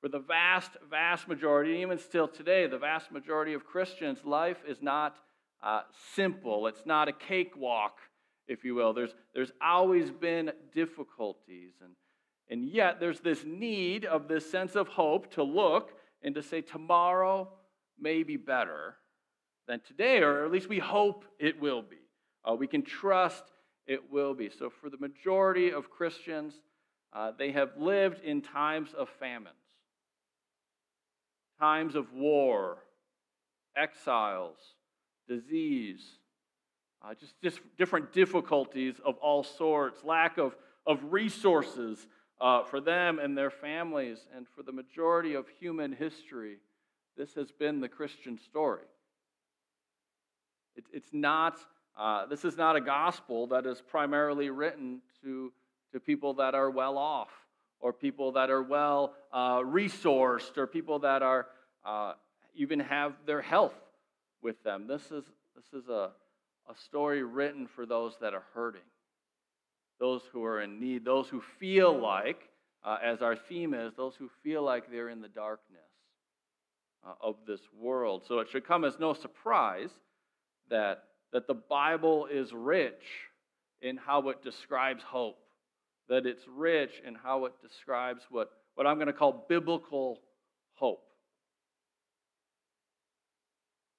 For 0.00 0.08
the 0.08 0.18
vast, 0.18 0.70
vast 0.88 1.26
majority, 1.26 1.80
even 1.80 1.98
still 1.98 2.28
today, 2.28 2.66
the 2.66 2.78
vast 2.78 3.10
majority 3.10 3.54
of 3.54 3.64
Christians, 3.64 4.18
life 4.24 4.58
is 4.68 4.80
not 4.80 5.16
uh, 5.62 5.82
simple. 6.14 6.66
It's 6.66 6.86
not 6.86 7.08
a 7.08 7.12
cakewalk, 7.12 7.98
if 8.46 8.64
you 8.64 8.74
will. 8.74 8.92
There's, 8.92 9.14
there's 9.34 9.52
always 9.60 10.10
been 10.10 10.52
difficulties. 10.72 11.72
And, 11.82 11.92
and 12.48 12.68
yet, 12.68 13.00
there's 13.00 13.20
this 13.20 13.44
need 13.44 14.04
of 14.04 14.28
this 14.28 14.48
sense 14.48 14.76
of 14.76 14.88
hope 14.88 15.32
to 15.32 15.42
look 15.42 15.92
and 16.22 16.34
to 16.34 16.42
say, 16.42 16.60
tomorrow 16.60 17.48
may 17.98 18.22
be 18.22 18.36
better 18.36 18.96
than 19.66 19.80
today, 19.80 20.18
or 20.18 20.44
at 20.44 20.50
least 20.50 20.68
we 20.68 20.78
hope 20.78 21.24
it 21.38 21.60
will 21.60 21.82
be. 21.82 21.98
Uh, 22.44 22.54
we 22.54 22.66
can 22.66 22.82
trust 22.82 23.44
it 23.86 24.10
will 24.10 24.34
be. 24.34 24.50
So, 24.50 24.70
for 24.70 24.90
the 24.90 24.98
majority 24.98 25.70
of 25.72 25.90
Christians, 25.90 26.54
uh, 27.12 27.32
they 27.38 27.52
have 27.52 27.70
lived 27.78 28.22
in 28.24 28.42
times 28.42 28.92
of 28.96 29.08
famines, 29.20 29.54
times 31.58 31.94
of 31.94 32.12
war, 32.12 32.78
exiles, 33.76 34.58
disease, 35.28 36.18
uh, 37.02 37.14
just, 37.14 37.34
just 37.42 37.60
different 37.78 38.12
difficulties 38.12 38.96
of 39.04 39.16
all 39.18 39.44
sorts, 39.44 40.02
lack 40.02 40.38
of, 40.38 40.56
of 40.86 41.00
resources 41.12 42.06
uh, 42.40 42.64
for 42.64 42.80
them 42.80 43.18
and 43.18 43.36
their 43.36 43.50
families. 43.50 44.18
And 44.34 44.46
for 44.48 44.62
the 44.62 44.72
majority 44.72 45.34
of 45.34 45.46
human 45.60 45.92
history, 45.92 46.58
this 47.16 47.34
has 47.34 47.50
been 47.52 47.80
the 47.80 47.88
Christian 47.88 48.38
story. 48.38 48.84
It, 50.76 50.84
it's 50.92 51.08
not, 51.12 51.58
uh, 51.98 52.26
this 52.26 52.44
is 52.44 52.56
not 52.56 52.76
a 52.76 52.80
gospel 52.80 53.46
that 53.48 53.66
is 53.66 53.80
primarily 53.80 54.50
written 54.50 55.00
to, 55.22 55.52
to 55.92 56.00
people 56.00 56.34
that 56.34 56.54
are 56.54 56.70
well 56.70 56.98
off 56.98 57.30
or 57.80 57.92
people 57.92 58.32
that 58.32 58.50
are 58.50 58.62
well 58.62 59.14
uh, 59.32 59.58
resourced 59.58 60.56
or 60.56 60.66
people 60.66 60.98
that 61.00 61.22
are 61.22 61.46
uh, 61.84 62.12
even 62.54 62.80
have 62.80 63.14
their 63.26 63.42
health 63.42 63.74
with 64.42 64.62
them. 64.62 64.86
This 64.86 65.02
is, 65.10 65.24
this 65.54 65.82
is 65.82 65.88
a, 65.88 66.10
a 66.68 66.74
story 66.84 67.22
written 67.22 67.66
for 67.66 67.86
those 67.86 68.14
that 68.20 68.34
are 68.34 68.44
hurting, 68.54 68.80
those 69.98 70.22
who 70.32 70.44
are 70.44 70.62
in 70.62 70.80
need, 70.80 71.04
those 71.04 71.28
who 71.28 71.40
feel 71.58 71.96
like, 71.96 72.48
uh, 72.84 72.98
as 73.02 73.22
our 73.22 73.36
theme 73.36 73.74
is, 73.74 73.94
those 73.94 74.14
who 74.16 74.30
feel 74.42 74.62
like 74.62 74.90
they're 74.90 75.08
in 75.08 75.20
the 75.20 75.28
darkness 75.28 75.80
uh, 77.06 77.12
of 77.20 77.36
this 77.46 77.60
world. 77.78 78.22
So 78.26 78.38
it 78.40 78.48
should 78.50 78.66
come 78.66 78.84
as 78.84 78.98
no 78.98 79.12
surprise 79.12 79.90
that, 80.70 81.04
that 81.32 81.46
the 81.46 81.54
Bible 81.54 82.26
is 82.26 82.52
rich 82.52 83.02
in 83.82 83.96
how 83.96 84.28
it 84.28 84.42
describes 84.42 85.02
hope, 85.02 85.38
that 86.08 86.26
it's 86.26 86.44
rich 86.48 87.02
in 87.06 87.14
how 87.14 87.44
it 87.44 87.52
describes 87.62 88.22
what, 88.30 88.50
what 88.74 88.86
I'm 88.86 88.96
going 88.96 89.06
to 89.06 89.12
call 89.12 89.46
biblical 89.48 90.20
hope. 90.74 91.02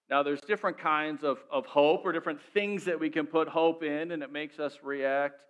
Now, 0.09 0.23
there's 0.23 0.41
different 0.41 0.77
kinds 0.77 1.23
of, 1.23 1.39
of 1.51 1.65
hope 1.65 2.01
or 2.05 2.13
different 2.13 2.39
things 2.53 2.85
that 2.85 2.99
we 2.99 3.09
can 3.09 3.25
put 3.25 3.49
hope 3.49 3.83
in, 3.83 4.11
and 4.11 4.23
it 4.23 4.31
makes 4.31 4.57
us 4.57 4.77
react 4.81 5.41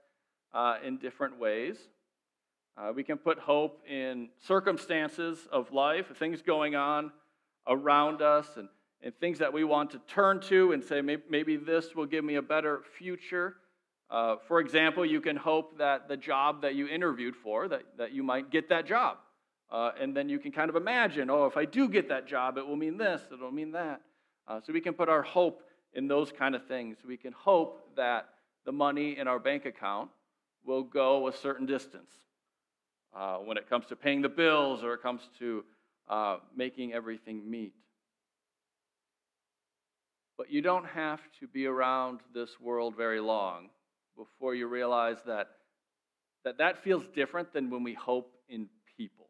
uh, 0.54 0.78
in 0.84 0.98
different 0.98 1.40
ways. 1.40 1.78
Uh, 2.76 2.92
we 2.96 3.04
can 3.04 3.18
put 3.18 3.38
hope 3.38 3.82
in 3.88 4.30
circumstances 4.48 5.48
of 5.52 5.72
life, 5.72 6.06
things 6.18 6.42
going 6.42 6.76
on 6.76 7.12
around 7.68 8.22
us, 8.22 8.48
and, 8.56 8.68
and 9.02 9.14
things 9.20 9.40
that 9.40 9.54
we 9.54 9.64
want 9.64 9.92
to 9.92 10.00
turn 10.08 10.40
to 10.42 10.72
and 10.72 10.84
say, 10.84 11.02
maybe, 11.02 11.24
maybe 11.30 11.56
this 11.56 11.96
will 11.96 12.06
give 12.06 12.24
me 12.24 12.36
a 12.36 12.42
better 12.42 12.82
future. 12.98 13.58
Uh, 14.10 14.38
for 14.48 14.60
example, 14.60 15.06
you 15.06 15.22
can 15.22 15.36
hope 15.36 15.78
that 15.78 16.08
the 16.08 16.18
job 16.18 16.62
that 16.62 16.76
you 16.76 16.88
interviewed 16.88 17.36
for, 17.36 17.68
that, 17.68 17.84
that 17.98 18.12
you 18.12 18.24
might 18.24 18.50
get 18.50 18.70
that 18.70 18.86
job. 18.86 19.18
Uh, 19.70 19.92
and 20.00 20.16
then 20.16 20.30
you 20.30 20.40
can 20.40 20.52
kind 20.52 20.70
of 20.70 20.76
imagine, 20.76 21.30
oh, 21.30 21.46
if 21.46 21.58
I 21.58 21.66
do 21.66 21.90
get 21.90 22.08
that 22.10 22.26
job, 22.26 22.58
it 22.58 22.66
will 22.66 22.78
mean 22.78 22.98
this, 22.98 23.22
it 23.32 23.40
will 23.40 23.52
mean 23.52 23.72
that. 23.74 24.02
Uh, 24.48 24.62
so 24.66 24.72
we 24.72 24.80
can 24.80 24.94
put 24.94 25.10
our 25.10 25.22
hope 25.22 25.62
in 25.94 26.08
those 26.08 26.32
kind 26.32 26.56
of 26.56 26.66
things. 26.68 26.98
We 27.06 27.18
can 27.18 27.34
hope 27.34 27.96
that 27.98 28.30
the 28.66 28.72
money 28.72 29.18
in 29.18 29.28
our 29.28 29.40
bank 29.40 29.66
account 29.66 30.10
will 30.66 30.84
go 30.84 31.28
a 31.28 31.34
certain 31.34 31.66
distance 31.66 32.12
uh, 33.16 33.38
when 33.38 33.58
it 33.58 33.70
comes 33.70 33.86
to 33.88 33.96
paying 33.96 34.22
the 34.22 34.30
bills 34.30 34.84
or 34.84 34.94
it 34.94 35.02
comes 35.02 35.22
to 35.40 35.64
uh, 36.08 36.38
making 36.56 36.94
everything 36.94 37.50
meet. 37.50 37.74
But 40.38 40.52
you 40.52 40.62
don't 40.62 40.86
have 40.86 41.20
to 41.40 41.48
be 41.48 41.66
around 41.66 42.20
this 42.34 42.60
world 42.60 42.96
very 42.96 43.20
long 43.20 43.70
before 44.16 44.54
you 44.56 44.68
realize 44.68 45.18
that 45.26 45.50
that, 46.44 46.60
that 46.60 46.84
feels 46.84 47.06
different 47.14 47.52
than 47.52 47.70
when 47.70 47.84
we 47.84 47.94
hope 47.94 48.34
in 48.48 48.70
people. 48.98 49.28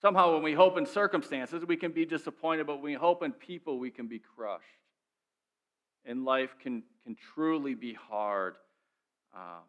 Somehow, 0.00 0.32
when 0.32 0.42
we 0.42 0.54
hope 0.54 0.78
in 0.78 0.86
circumstances, 0.86 1.64
we 1.66 1.76
can 1.76 1.92
be 1.92 2.06
disappointed, 2.06 2.66
but 2.66 2.76
when 2.76 2.84
we 2.84 2.94
hope 2.94 3.22
in 3.22 3.32
people, 3.32 3.78
we 3.78 3.90
can 3.90 4.06
be 4.06 4.18
crushed. 4.18 4.64
And 6.06 6.24
life 6.24 6.56
can, 6.62 6.82
can 7.04 7.16
truly 7.34 7.74
be 7.74 7.94
hard. 7.94 8.56
Um, 9.34 9.64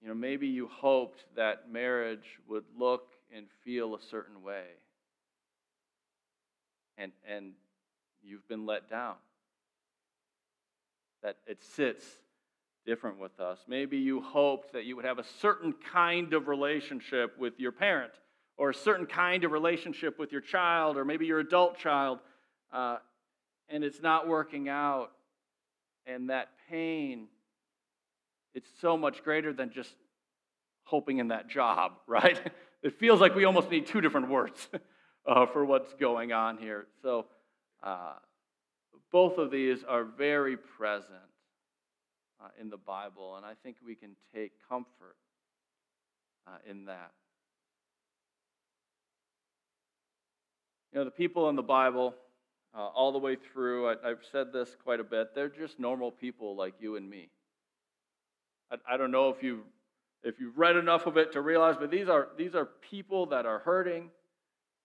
you 0.00 0.08
know, 0.08 0.14
maybe 0.14 0.46
you 0.46 0.68
hoped 0.68 1.24
that 1.36 1.70
marriage 1.70 2.38
would 2.48 2.64
look 2.76 3.08
and 3.34 3.46
feel 3.64 3.94
a 3.94 4.02
certain 4.10 4.42
way, 4.42 4.64
and, 7.00 7.12
and 7.28 7.52
you've 8.22 8.46
been 8.46 8.66
let 8.66 8.88
down. 8.90 9.14
That 11.22 11.36
it 11.46 11.62
sits 11.62 12.04
different 12.86 13.18
with 13.18 13.38
us. 13.40 13.58
Maybe 13.66 13.98
you 13.98 14.20
hoped 14.20 14.72
that 14.72 14.84
you 14.84 14.96
would 14.96 15.04
have 15.04 15.18
a 15.18 15.24
certain 15.40 15.74
kind 15.92 16.32
of 16.32 16.48
relationship 16.48 17.38
with 17.38 17.58
your 17.58 17.72
parent 17.72 18.12
or 18.56 18.70
a 18.70 18.74
certain 18.74 19.06
kind 19.06 19.44
of 19.44 19.52
relationship 19.52 20.18
with 20.18 20.32
your 20.32 20.40
child 20.40 20.96
or 20.96 21.04
maybe 21.04 21.26
your 21.26 21.40
adult 21.40 21.78
child, 21.78 22.18
uh, 22.72 22.98
and 23.68 23.84
it's 23.84 24.02
not 24.02 24.28
working 24.28 24.68
out, 24.68 25.12
and 26.06 26.30
that 26.30 26.48
pain, 26.68 27.28
it's 28.54 28.68
so 28.80 28.96
much 28.96 29.22
greater 29.22 29.52
than 29.52 29.70
just 29.70 29.94
hoping 30.84 31.18
in 31.18 31.28
that 31.28 31.48
job, 31.48 31.92
right? 32.06 32.40
it 32.82 32.98
feels 32.98 33.20
like 33.20 33.34
we 33.34 33.44
almost 33.44 33.70
need 33.70 33.86
two 33.86 34.00
different 34.00 34.28
words 34.28 34.68
uh, 35.30 35.46
for 35.46 35.64
what's 35.64 35.94
going 35.94 36.32
on 36.32 36.58
here. 36.58 36.86
So, 37.02 37.26
uh, 37.82 38.14
both 39.12 39.38
of 39.38 39.50
these 39.50 39.84
are 39.84 40.04
very 40.04 40.56
present 40.56 41.18
uh, 42.42 42.48
in 42.60 42.68
the 42.68 42.76
Bible, 42.76 43.36
and 43.36 43.46
I 43.46 43.52
think 43.62 43.76
we 43.84 43.94
can 43.94 44.10
take 44.34 44.52
comfort 44.68 45.16
uh, 46.46 46.58
in 46.68 46.86
that. 46.86 47.12
You 50.92 50.98
know, 50.98 51.04
the 51.04 51.10
people 51.12 51.48
in 51.48 51.54
the 51.54 51.62
Bible, 51.62 52.14
uh, 52.74 52.78
all 52.78 53.12
the 53.12 53.18
way 53.18 53.36
through, 53.36 53.88
I, 53.88 54.08
have 54.08 54.18
said 54.32 54.52
this 54.52 54.76
quite 54.82 54.98
a 54.98 55.04
bit, 55.04 55.34
they're 55.34 55.48
just 55.48 55.78
normal 55.78 56.10
people 56.10 56.56
like 56.56 56.74
you 56.80 56.96
and 56.96 57.08
me. 57.08 57.28
I, 58.70 58.94
I 58.94 58.96
don't 58.96 59.12
know 59.12 59.28
if 59.28 59.42
you've, 59.42 59.64
if 60.24 60.40
you've 60.40 60.58
read 60.58 60.76
enough 60.76 61.06
of 61.06 61.16
it 61.16 61.32
to 61.32 61.40
realize, 61.40 61.76
but 61.78 61.90
these 61.90 62.08
are, 62.08 62.28
these 62.36 62.56
are 62.56 62.66
people 62.90 63.26
that 63.26 63.46
are 63.46 63.60
hurting. 63.60 64.10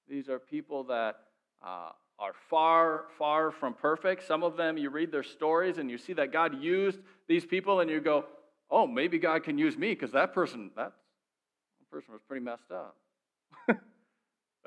These 0.09 0.29
are 0.29 0.39
people 0.39 0.83
that 0.85 1.17
uh, 1.65 1.89
are 2.19 2.33
far, 2.49 3.05
far 3.17 3.51
from 3.51 3.73
perfect. 3.73 4.25
Some 4.27 4.43
of 4.43 4.57
them, 4.57 4.77
you 4.77 4.89
read 4.89 5.11
their 5.11 5.23
stories 5.23 5.77
and 5.77 5.89
you 5.89 5.97
see 5.97 6.13
that 6.13 6.31
God 6.31 6.61
used 6.61 6.99
these 7.27 7.45
people, 7.45 7.79
and 7.79 7.89
you 7.89 7.99
go, 7.99 8.25
oh, 8.69 8.85
maybe 8.85 9.17
God 9.17 9.43
can 9.43 9.57
use 9.57 9.77
me 9.77 9.89
because 9.89 10.11
that 10.11 10.33
person, 10.33 10.71
that 10.75 10.93
person 11.91 12.13
was 12.13 12.21
pretty 12.27 12.43
messed 12.43 12.71
up. 12.71 12.95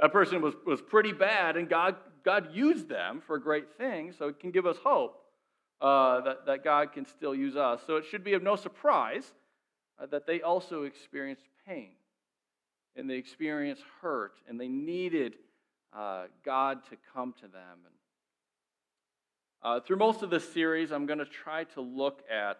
That 0.01 0.13
person 0.13 0.41
was, 0.41 0.55
was 0.65 0.81
pretty 0.81 1.13
bad, 1.13 1.57
and 1.57 1.69
God, 1.69 1.97
God 2.25 2.55
used 2.55 2.89
them 2.89 3.21
for 3.27 3.39
great 3.39 3.77
things, 3.77 4.15
so 4.17 4.29
it 4.29 4.39
can 4.39 4.53
give 4.53 4.65
us 4.65 4.77
hope 4.85 5.21
uh, 5.81 6.21
that, 6.21 6.47
that 6.47 6.65
God 6.65 6.93
can 6.93 7.05
still 7.05 7.35
use 7.35 7.57
us. 7.57 7.81
So 7.87 7.97
it 7.97 8.05
should 8.05 8.23
be 8.23 8.35
of 8.35 8.43
no 8.43 8.55
surprise 8.55 9.33
uh, 10.01 10.07
that 10.07 10.27
they 10.27 10.41
also 10.41 10.85
experienced 10.85 11.45
pain. 11.67 11.91
And 12.99 13.09
they 13.09 13.15
experienced 13.15 13.83
hurt 14.03 14.35
and 14.49 14.61
they 14.61 14.69
needed 14.69 15.35
uh, 15.97 16.25
God 16.45 16.85
to 16.91 16.97
come 17.15 17.33
to 17.41 17.49
them. 17.49 17.79
And 17.85 17.95
uh, 19.63 19.81
through 19.81 19.97
most 19.97 20.23
of 20.23 20.31
this 20.31 20.53
series, 20.53 20.93
I'm 20.93 21.07
going 21.07 21.19
to 21.19 21.25
try 21.25 21.65
to 21.65 21.81
look 21.81 22.23
at 22.31 22.59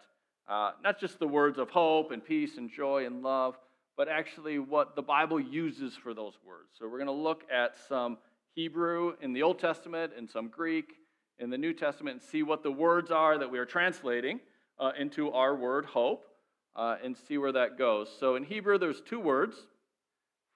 uh, 0.49 0.73
not 0.83 0.99
just 0.99 1.19
the 1.19 1.29
words 1.29 1.59
of 1.59 1.71
hope 1.71 2.11
and 2.11 2.25
peace 2.25 2.57
and 2.57 2.71
joy 2.71 3.05
and 3.07 3.23
love, 3.23 3.59
but 3.97 4.09
actually 4.09 4.59
what 4.59 4.97
the 4.97 5.03
Bible 5.03 5.39
uses 5.39 5.95
for 5.95 6.15
those 6.15 6.35
words. 6.47 6.71
So 6.79 6.89
we're 6.89 6.99
going 6.99 7.07
to 7.07 7.13
look 7.13 7.45
at 7.53 7.77
some 7.89 8.19
Hebrew 8.55 9.15
in 9.21 9.33
the 9.33 9.43
Old 9.43 9.59
Testament 9.59 10.13
and 10.17 10.29
some 10.29 10.49
Greek 10.49 10.95
in 11.39 11.51
the 11.51 11.59
New 11.59 11.73
Testament 11.73 12.21
and 12.21 12.23
see 12.23 12.43
what 12.43 12.63
the 12.63 12.71
words 12.71 13.11
are 13.11 13.39
that 13.39 13.51
we 13.51 13.59
are 13.59 13.67
translating 13.67 14.41
uh, 14.79 14.93
into 14.99 15.31
our 15.33 15.55
word 15.55 15.85
hope 15.85 16.25
uh, 16.75 16.97
and 17.05 17.17
see 17.17 17.39
where 17.39 17.53
that 17.53 17.77
goes. 17.77 18.09
So 18.19 18.37
in 18.37 18.45
Hebrew, 18.45 18.79
there's 18.79 19.01
two 19.01 19.21
words 19.21 19.57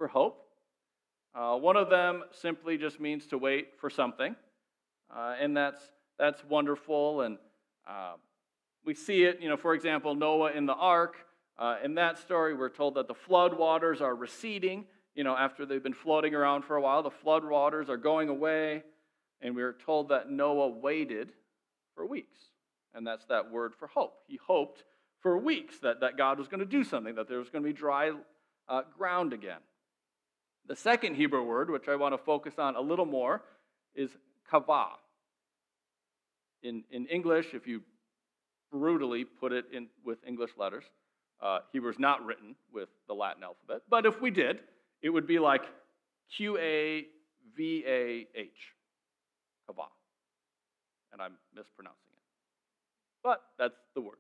for 0.03 0.09
hope. 0.09 0.49
Uh, 1.33 1.57
one 1.57 1.77
of 1.77 1.89
them 1.89 2.25
simply 2.33 2.77
just 2.77 2.99
means 2.99 3.25
to 3.29 3.39
wait 3.39 3.69
for 3.79 3.89
something, 3.89 4.35
uh, 5.17 5.37
and 5.41 5.57
that's 5.57 5.81
that's 6.19 6.45
wonderful. 6.45 7.21
And 7.21 7.39
uh, 7.89 8.15
we 8.85 8.95
see 8.95 9.23
it, 9.23 9.41
you 9.41 9.49
know, 9.49 9.57
for 9.57 9.75
example, 9.75 10.17
Noah 10.17 10.51
in 10.51 10.67
the 10.67 10.75
ark. 10.75 11.19
Uh, 11.57 11.77
in 11.85 11.95
that 11.95 12.19
story, 12.19 12.53
we're 12.53 12.69
told 12.69 12.97
that 12.97 13.07
the 13.07 13.15
flood 13.15 13.57
waters 13.57 14.01
are 14.01 14.17
receding. 14.17 14.87
You 15.15 15.23
know, 15.23 15.37
after 15.37 15.65
they've 15.65 15.81
been 15.81 15.95
floating 15.95 16.35
around 16.35 16.65
for 16.65 16.75
a 16.75 16.83
while, 16.83 17.05
the 17.05 17.11
flood 17.11 17.45
waters 17.45 17.89
are 17.89 17.97
going 17.97 18.29
away, 18.29 18.83
and 19.41 19.55
we 19.55 19.63
are 19.63 19.73
told 19.87 20.09
that 20.09 20.29
Noah 20.29 20.67
waited 20.67 21.31
for 21.95 22.05
weeks, 22.05 22.41
and 22.93 23.07
that's 23.07 23.27
that 23.27 23.53
word 23.53 23.73
for 23.73 23.87
hope. 23.87 24.15
He 24.27 24.37
hoped 24.49 24.83
for 25.21 25.39
weeks 25.39 25.79
that, 25.79 26.01
that 26.01 26.17
God 26.17 26.41
was 26.41 26.49
going 26.49 26.59
to 26.59 26.67
do 26.67 26.83
something, 26.83 27.15
that 27.15 27.29
there 27.29 27.39
was 27.39 27.51
going 27.51 27.63
to 27.63 27.69
be 27.69 27.73
dry 27.73 28.11
uh, 28.69 28.83
ground 28.99 29.33
again. 29.33 29.61
The 30.69 30.77
second 30.77 31.17
Hebrew 31.17 31.43
word, 31.43 31.71
which 31.71 31.89
I 31.89 31.97
want 31.97 32.15
to 32.15 32.19
focus 32.19 32.55
on 32.59 32.77
a 32.77 32.81
little 32.81 33.05
more, 33.05 33.43
is 33.95 34.11
kavah. 34.51 34.89
In, 36.63 36.85
in 36.91 37.07
English, 37.07 37.47
if 37.53 37.67
you 37.67 37.83
brutally 38.71 39.25
put 39.25 39.53
it 39.53 39.67
in 39.73 39.89
with 40.05 40.19
English 40.27 40.53
letters, 40.57 40.85
uh, 41.43 41.59
Hebrew 41.73 41.91
is 41.91 41.99
not 41.99 42.25
written 42.25 42.55
with 42.73 42.89
the 43.09 43.15
Latin 43.15 43.43
alphabet, 43.43 43.83
but 43.91 44.07
if 44.07 44.21
we 44.21 44.31
did, 44.31 44.61
it 45.03 45.11
would 45.11 45.27
be 45.27 45.39
like 45.41 45.63
Q 46.37 46.57
A 46.59 47.07
V 47.57 47.85
A 47.87 48.27
H, 48.35 48.49
kavah. 49.69 49.89
And 51.13 51.21
I'm 51.21 51.35
mispronouncing 51.55 51.99
it. 52.13 52.23
But 53.23 53.43
that's 53.59 53.75
the 53.95 54.01
word. 54.01 54.17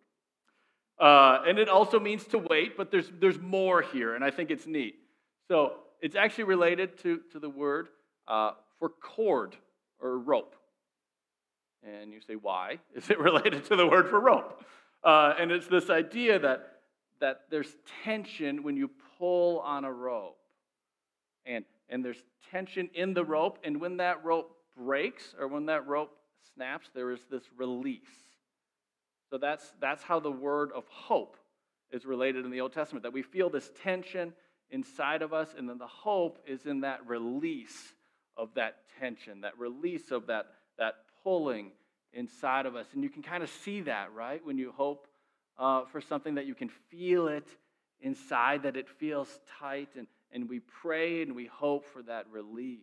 Uh, 0.98 1.42
and 1.46 1.58
it 1.58 1.68
also 1.68 1.98
means 1.98 2.24
to 2.24 2.38
wait, 2.38 2.76
but 2.76 2.90
there's, 2.90 3.10
there's 3.20 3.38
more 3.38 3.80
here, 3.80 4.14
and 4.14 4.24
I 4.24 4.30
think 4.30 4.50
it's 4.50 4.66
neat. 4.66 4.96
So 5.48 5.74
it's 6.02 6.16
actually 6.16 6.44
related 6.44 6.98
to, 6.98 7.20
to 7.30 7.38
the 7.38 7.48
word 7.48 7.88
uh, 8.26 8.50
for 8.78 8.88
cord 8.88 9.56
or 10.00 10.18
rope. 10.18 10.56
And 11.84 12.12
you 12.12 12.20
say, 12.20 12.34
why 12.34 12.78
is 12.94 13.08
it 13.08 13.18
related 13.20 13.64
to 13.66 13.76
the 13.76 13.86
word 13.86 14.08
for 14.08 14.20
rope? 14.20 14.64
Uh, 15.02 15.34
and 15.38 15.50
it's 15.50 15.68
this 15.68 15.88
idea 15.88 16.38
that, 16.40 16.80
that 17.20 17.42
there's 17.50 17.76
tension 18.04 18.64
when 18.64 18.76
you 18.76 18.90
pull 19.18 19.60
on 19.60 19.84
a 19.84 19.92
rope. 19.92 20.38
And, 21.46 21.64
and 21.88 22.04
there's 22.04 22.22
tension 22.50 22.90
in 22.94 23.14
the 23.14 23.24
rope, 23.24 23.58
and 23.64 23.80
when 23.80 23.96
that 23.96 24.24
rope 24.24 24.56
breaks 24.76 25.34
or 25.38 25.48
when 25.48 25.66
that 25.66 25.86
rope 25.86 26.16
snaps, 26.54 26.88
there 26.94 27.10
is 27.10 27.20
this 27.30 27.42
release. 27.56 28.00
So 29.30 29.38
that's, 29.38 29.72
that's 29.80 30.02
how 30.02 30.20
the 30.20 30.30
word 30.30 30.70
of 30.74 30.84
hope 30.88 31.36
is 31.90 32.04
related 32.04 32.44
in 32.44 32.50
the 32.50 32.60
Old 32.60 32.72
Testament, 32.72 33.02
that 33.02 33.12
we 33.12 33.22
feel 33.22 33.50
this 33.50 33.70
tension 33.82 34.32
inside 34.72 35.22
of 35.22 35.32
us, 35.32 35.54
and 35.56 35.68
then 35.68 35.78
the 35.78 35.86
hope 35.86 36.38
is 36.46 36.66
in 36.66 36.80
that 36.80 37.06
release 37.06 37.92
of 38.36 38.54
that 38.54 38.78
tension, 38.98 39.42
that 39.42 39.56
release 39.58 40.10
of 40.10 40.26
that, 40.26 40.46
that 40.78 40.94
pulling 41.22 41.70
inside 42.12 42.66
of 42.66 42.74
us. 42.74 42.86
And 42.94 43.02
you 43.02 43.10
can 43.10 43.22
kind 43.22 43.42
of 43.42 43.50
see 43.50 43.82
that, 43.82 44.12
right? 44.12 44.44
When 44.44 44.58
you 44.58 44.72
hope 44.72 45.06
uh, 45.58 45.84
for 45.84 46.00
something 46.00 46.34
that 46.34 46.46
you 46.46 46.54
can 46.54 46.70
feel 46.90 47.28
it 47.28 47.46
inside, 48.00 48.62
that 48.64 48.76
it 48.76 48.88
feels 48.88 49.28
tight, 49.60 49.90
and, 49.96 50.06
and 50.32 50.48
we 50.48 50.60
pray 50.60 51.22
and 51.22 51.34
we 51.36 51.46
hope 51.46 51.84
for 51.92 52.02
that 52.02 52.26
release 52.32 52.80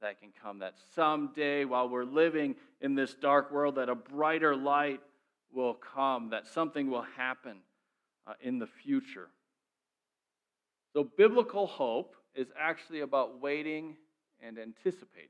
that 0.00 0.20
can 0.20 0.30
come, 0.42 0.58
that 0.58 0.74
someday 0.94 1.64
while 1.64 1.88
we're 1.88 2.04
living 2.04 2.56
in 2.80 2.96
this 2.96 3.14
dark 3.14 3.52
world, 3.52 3.76
that 3.76 3.88
a 3.88 3.94
brighter 3.94 4.56
light 4.56 5.00
will 5.52 5.74
come, 5.74 6.30
that 6.30 6.46
something 6.46 6.90
will 6.90 7.06
happen 7.16 7.58
uh, 8.26 8.32
in 8.42 8.58
the 8.58 8.66
future. 8.66 9.28
So, 10.92 11.08
biblical 11.16 11.66
hope 11.66 12.16
is 12.34 12.48
actually 12.58 13.00
about 13.00 13.40
waiting 13.40 13.96
and 14.40 14.58
anticipating. 14.58 15.28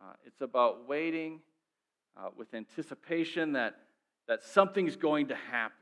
Uh, 0.00 0.12
it's 0.26 0.40
about 0.40 0.88
waiting 0.88 1.40
uh, 2.16 2.28
with 2.36 2.52
anticipation 2.54 3.52
that, 3.52 3.76
that 4.28 4.42
something's 4.42 4.96
going 4.96 5.28
to 5.28 5.36
happen. 5.36 5.76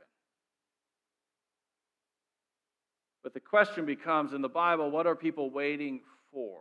But 3.22 3.34
the 3.34 3.40
question 3.40 3.84
becomes 3.84 4.32
in 4.32 4.40
the 4.40 4.48
Bible, 4.48 4.90
what 4.90 5.06
are 5.06 5.14
people 5.14 5.50
waiting 5.50 6.00
for? 6.32 6.60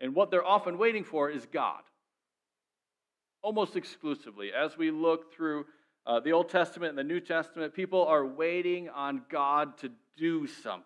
And 0.00 0.14
what 0.14 0.30
they're 0.30 0.44
often 0.44 0.78
waiting 0.78 1.04
for 1.04 1.30
is 1.30 1.46
God. 1.46 1.82
Almost 3.42 3.76
exclusively. 3.76 4.50
As 4.52 4.76
we 4.76 4.90
look 4.90 5.34
through 5.34 5.66
uh, 6.06 6.20
the 6.20 6.32
Old 6.32 6.48
Testament 6.48 6.90
and 6.90 6.98
the 6.98 7.04
New 7.04 7.20
Testament, 7.20 7.74
people 7.74 8.04
are 8.06 8.24
waiting 8.24 8.88
on 8.88 9.22
God 9.28 9.76
to 9.78 9.90
do 10.16 10.46
something. 10.46 10.84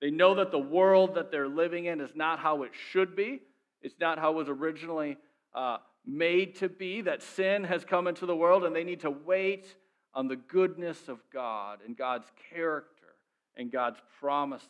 They 0.00 0.10
know 0.10 0.34
that 0.34 0.50
the 0.50 0.58
world 0.58 1.14
that 1.14 1.30
they're 1.30 1.48
living 1.48 1.86
in 1.86 2.00
is 2.00 2.10
not 2.14 2.38
how 2.38 2.64
it 2.64 2.72
should 2.90 3.16
be, 3.16 3.40
it's 3.80 3.94
not 4.00 4.18
how 4.18 4.32
it 4.32 4.36
was 4.36 4.48
originally 4.48 5.16
uh, 5.54 5.78
made 6.04 6.56
to 6.56 6.68
be, 6.68 7.00
that 7.02 7.22
sin 7.22 7.64
has 7.64 7.84
come 7.84 8.06
into 8.06 8.26
the 8.26 8.36
world, 8.36 8.64
and 8.64 8.74
they 8.74 8.84
need 8.84 9.00
to 9.00 9.10
wait 9.10 9.66
on 10.14 10.28
the 10.28 10.36
goodness 10.36 11.08
of 11.08 11.18
God 11.32 11.78
and 11.86 11.96
God's 11.96 12.30
character 12.50 13.14
and 13.56 13.70
God's 13.70 14.00
promises. 14.20 14.68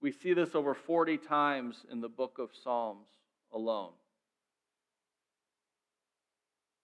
We 0.00 0.12
see 0.12 0.32
this 0.32 0.54
over 0.54 0.74
40 0.74 1.18
times 1.18 1.84
in 1.92 2.00
the 2.00 2.08
book 2.08 2.38
of 2.38 2.50
Psalms 2.64 3.06
alone. 3.52 3.92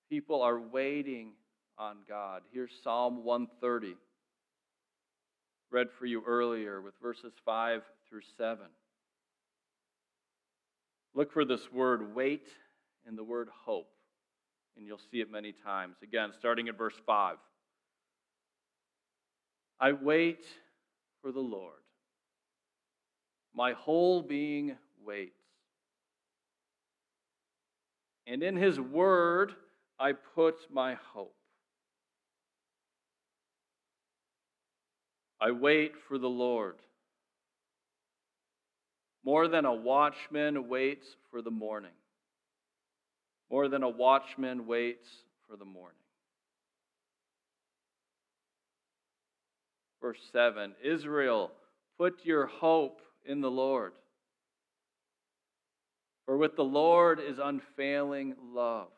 People 0.09 0.43
are 0.43 0.61
waiting 0.61 1.33
on 1.79 1.99
God. 2.09 2.43
Here's 2.53 2.71
Psalm 2.83 3.25
130, 3.25 3.97
read 5.71 5.89
for 5.99 6.07
you 6.07 6.23
earlier 6.27 6.81
with 6.81 6.95
verses 7.03 7.33
5 7.45 7.83
through 8.09 8.23
7. 8.39 8.59
Look 11.15 11.33
for 11.33 11.45
this 11.45 11.73
word 11.73 12.15
wait 12.15 12.47
and 13.07 13.19
the 13.19 13.25
word 13.25 13.49
hope, 13.65 13.91
and 14.77 14.87
you'll 14.87 15.01
see 15.11 15.21
it 15.21 15.31
many 15.31 15.53
times. 15.53 15.97
Again, 16.03 16.31
starting 16.39 16.69
at 16.69 16.79
verse 16.79 16.95
5. 17.05 17.37
I 19.81 19.93
wait 19.93 20.45
for 21.21 21.33
the 21.33 21.41
Lord. 21.41 21.73
My 23.55 23.73
whole 23.73 24.23
being 24.23 24.77
waits. 25.05 25.33
And 28.27 28.43
in 28.43 28.57
his 28.57 28.79
word, 28.79 29.55
I 29.99 30.13
put 30.13 30.57
my 30.71 30.97
hope. 31.13 31.35
I 35.41 35.51
wait 35.51 35.93
for 36.09 36.19
the 36.19 36.29
Lord. 36.29 36.77
More 39.25 39.49
than 39.49 39.65
a 39.65 39.75
watchman 39.75 40.69
waits 40.69 41.07
for 41.31 41.43
the 41.43 41.51
morning. 41.51 41.91
More 43.51 43.69
than 43.69 43.83
a 43.83 43.89
watchman 43.89 44.67
waits 44.67 45.09
for 45.49 45.57
the 45.57 45.65
morning. 45.65 45.97
Verse 50.01 50.19
7 50.33 50.73
Israel, 50.85 51.51
put 51.99 52.25
your 52.25 52.47
hope 52.47 53.01
in 53.25 53.41
the 53.41 53.51
Lord. 53.51 53.93
For 56.27 56.37
with 56.37 56.57
the 56.57 56.65
Lord 56.65 57.21
is 57.21 57.39
unfailing 57.43 58.35
love 58.53 58.89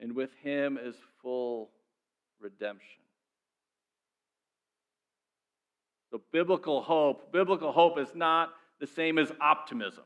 and 0.00 0.14
with 0.14 0.30
him 0.42 0.78
is 0.82 0.96
full 1.22 1.70
redemption. 2.40 3.02
So, 6.10 6.20
biblical 6.32 6.82
hope, 6.82 7.32
biblical 7.32 7.70
hope 7.70 7.98
is 7.98 8.08
not 8.14 8.50
the 8.80 8.86
same 8.86 9.18
as 9.18 9.30
optimism. 9.40 10.04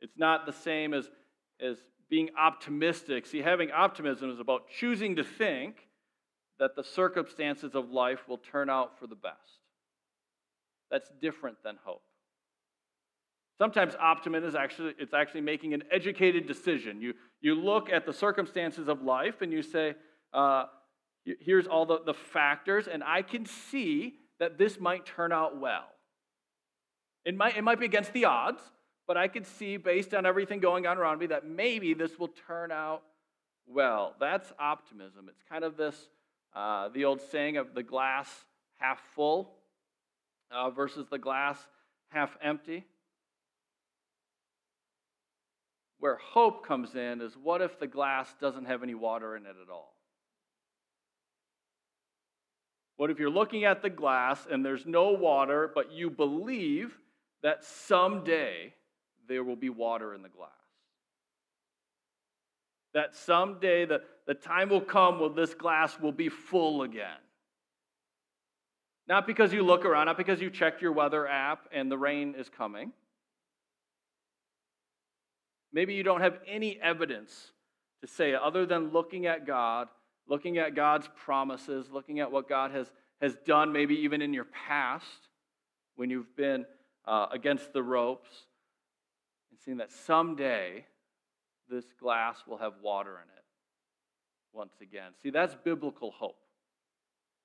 It's 0.00 0.16
not 0.16 0.46
the 0.46 0.52
same 0.52 0.92
as, 0.92 1.08
as 1.60 1.76
being 2.10 2.30
optimistic. 2.38 3.26
See, 3.26 3.40
having 3.40 3.70
optimism 3.70 4.30
is 4.30 4.40
about 4.40 4.68
choosing 4.68 5.16
to 5.16 5.24
think 5.24 5.86
that 6.58 6.76
the 6.76 6.84
circumstances 6.84 7.74
of 7.74 7.90
life 7.90 8.28
will 8.28 8.38
turn 8.38 8.68
out 8.68 8.98
for 8.98 9.06
the 9.06 9.14
best. 9.14 9.60
That's 10.90 11.08
different 11.20 11.58
than 11.62 11.76
hope. 11.84 12.02
Sometimes 13.58 13.94
optimism 14.00 14.48
is 14.48 14.54
actually 14.54 14.94
it's 14.98 15.14
actually 15.14 15.42
making 15.42 15.74
an 15.74 15.84
educated 15.92 16.46
decision. 16.46 17.00
You 17.00 17.14
you 17.40 17.54
look 17.54 17.90
at 17.90 18.04
the 18.04 18.12
circumstances 18.12 18.88
of 18.88 19.02
life 19.02 19.42
and 19.42 19.52
you 19.52 19.62
say, 19.62 19.94
uh, 20.32 20.64
Here's 21.24 21.66
all 21.66 21.86
the, 21.86 22.00
the 22.04 22.12
factors, 22.12 22.86
and 22.86 23.02
I 23.02 23.22
can 23.22 23.46
see 23.46 24.14
that 24.38 24.58
this 24.58 24.78
might 24.78 25.06
turn 25.06 25.32
out 25.32 25.58
well. 25.58 25.86
It 27.24 27.34
might, 27.34 27.56
it 27.56 27.62
might 27.62 27.80
be 27.80 27.86
against 27.86 28.12
the 28.12 28.26
odds, 28.26 28.60
but 29.06 29.16
I 29.16 29.28
can 29.28 29.44
see, 29.44 29.78
based 29.78 30.12
on 30.12 30.26
everything 30.26 30.60
going 30.60 30.86
on 30.86 30.98
around 30.98 31.18
me, 31.18 31.26
that 31.26 31.46
maybe 31.46 31.94
this 31.94 32.18
will 32.18 32.32
turn 32.46 32.70
out 32.70 33.02
well. 33.66 34.14
That's 34.20 34.52
optimism. 34.58 35.30
It's 35.30 35.42
kind 35.48 35.64
of 35.64 35.78
this, 35.78 36.08
uh, 36.54 36.90
the 36.90 37.06
old 37.06 37.22
saying 37.32 37.56
of 37.56 37.74
the 37.74 37.82
glass 37.82 38.28
half 38.78 39.00
full 39.14 39.54
uh, 40.50 40.68
versus 40.68 41.06
the 41.10 41.18
glass 41.18 41.58
half 42.08 42.36
empty. 42.42 42.84
Where 46.04 46.16
hope 46.16 46.66
comes 46.66 46.96
in 46.96 47.22
is 47.22 47.34
what 47.34 47.62
if 47.62 47.78
the 47.78 47.86
glass 47.86 48.28
doesn't 48.38 48.66
have 48.66 48.82
any 48.82 48.94
water 48.94 49.36
in 49.36 49.46
it 49.46 49.56
at 49.62 49.72
all? 49.72 49.94
What 52.98 53.08
if 53.08 53.18
you're 53.18 53.30
looking 53.30 53.64
at 53.64 53.80
the 53.80 53.88
glass 53.88 54.46
and 54.50 54.62
there's 54.62 54.84
no 54.84 55.12
water, 55.12 55.72
but 55.74 55.92
you 55.92 56.10
believe 56.10 56.94
that 57.42 57.64
someday 57.64 58.74
there 59.28 59.42
will 59.42 59.56
be 59.56 59.70
water 59.70 60.12
in 60.12 60.20
the 60.20 60.28
glass? 60.28 60.50
That 62.92 63.16
someday 63.16 63.86
the, 63.86 64.02
the 64.26 64.34
time 64.34 64.68
will 64.68 64.82
come 64.82 65.20
when 65.20 65.34
this 65.34 65.54
glass 65.54 65.98
will 65.98 66.12
be 66.12 66.28
full 66.28 66.82
again. 66.82 67.16
Not 69.08 69.26
because 69.26 69.54
you 69.54 69.62
look 69.62 69.86
around, 69.86 70.04
not 70.04 70.18
because 70.18 70.42
you 70.42 70.50
checked 70.50 70.82
your 70.82 70.92
weather 70.92 71.26
app 71.26 71.60
and 71.72 71.90
the 71.90 71.96
rain 71.96 72.34
is 72.36 72.50
coming. 72.50 72.92
Maybe 75.74 75.92
you 75.92 76.02
don't 76.02 76.22
have 76.22 76.38
any 76.48 76.80
evidence 76.80 77.50
to 78.00 78.06
say 78.06 78.34
other 78.34 78.64
than 78.64 78.92
looking 78.92 79.26
at 79.26 79.46
God 79.46 79.88
looking 80.26 80.58
at 80.58 80.74
God's 80.74 81.08
promises, 81.24 81.90
looking 81.90 82.20
at 82.20 82.30
what 82.30 82.48
God 82.48 82.70
has, 82.70 82.90
has 83.20 83.36
done, 83.46 83.72
maybe 83.72 83.94
even 84.00 84.22
in 84.22 84.32
your 84.32 84.46
past 84.66 85.28
when 85.96 86.10
you've 86.10 86.34
been 86.36 86.64
uh, 87.06 87.26
against 87.30 87.72
the 87.72 87.82
ropes, 87.82 88.30
and 89.50 89.60
seeing 89.60 89.76
that 89.78 89.92
someday 89.92 90.84
this 91.68 91.84
glass 92.00 92.38
will 92.46 92.58
have 92.58 92.72
water 92.82 93.12
in 93.12 93.28
it 93.36 93.44
once 94.52 94.74
again. 94.80 95.12
See, 95.22 95.30
that's 95.30 95.54
biblical 95.64 96.10
hope. 96.10 96.36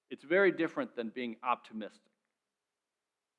It's 0.10 0.24
very 0.24 0.52
different 0.52 0.96
than 0.96 1.10
being 1.10 1.36
optimistic. 1.44 2.02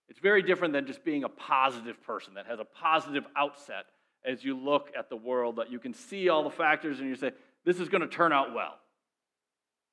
It's 0.09 0.21
very 0.21 0.43
different 0.43 0.75
than 0.75 0.87
just 0.87 1.05
being 1.05 1.25
a 1.25 1.29
positive 1.29 2.03
person 2.03 2.35
that 2.35 2.47
has 2.47 2.59
a 2.61 2.65
positive 2.65 3.25
outset 3.37 3.87
as 4.25 4.45
you 4.45 4.57
look 4.57 4.91
at 4.99 5.09
the 5.09 5.17
world, 5.17 5.57
that 5.57 5.71
you 5.71 5.79
can 5.79 5.95
see 5.95 6.29
all 6.29 6.43
the 6.43 6.51
factors 6.51 7.01
and 7.01 7.09
you 7.09 7.17
say, 7.17 7.33
this 7.65 7.81
is 7.81 7.89
going 7.89 8.03
to 8.03 8.09
turn 8.09 8.33
out 8.33 8.55
well. 8.55 8.75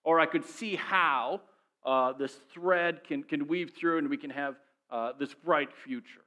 Or 0.03 0.19
I 0.19 0.25
could 0.25 0.45
see 0.45 0.75
how 0.75 1.41
uh, 1.85 2.13
this 2.13 2.33
thread 2.53 3.03
can, 3.03 3.23
can 3.23 3.47
weave 3.47 3.73
through 3.77 3.99
and 3.99 4.09
we 4.09 4.17
can 4.17 4.29
have 4.29 4.55
uh, 4.89 5.11
this 5.19 5.33
bright 5.33 5.69
future. 5.73 6.21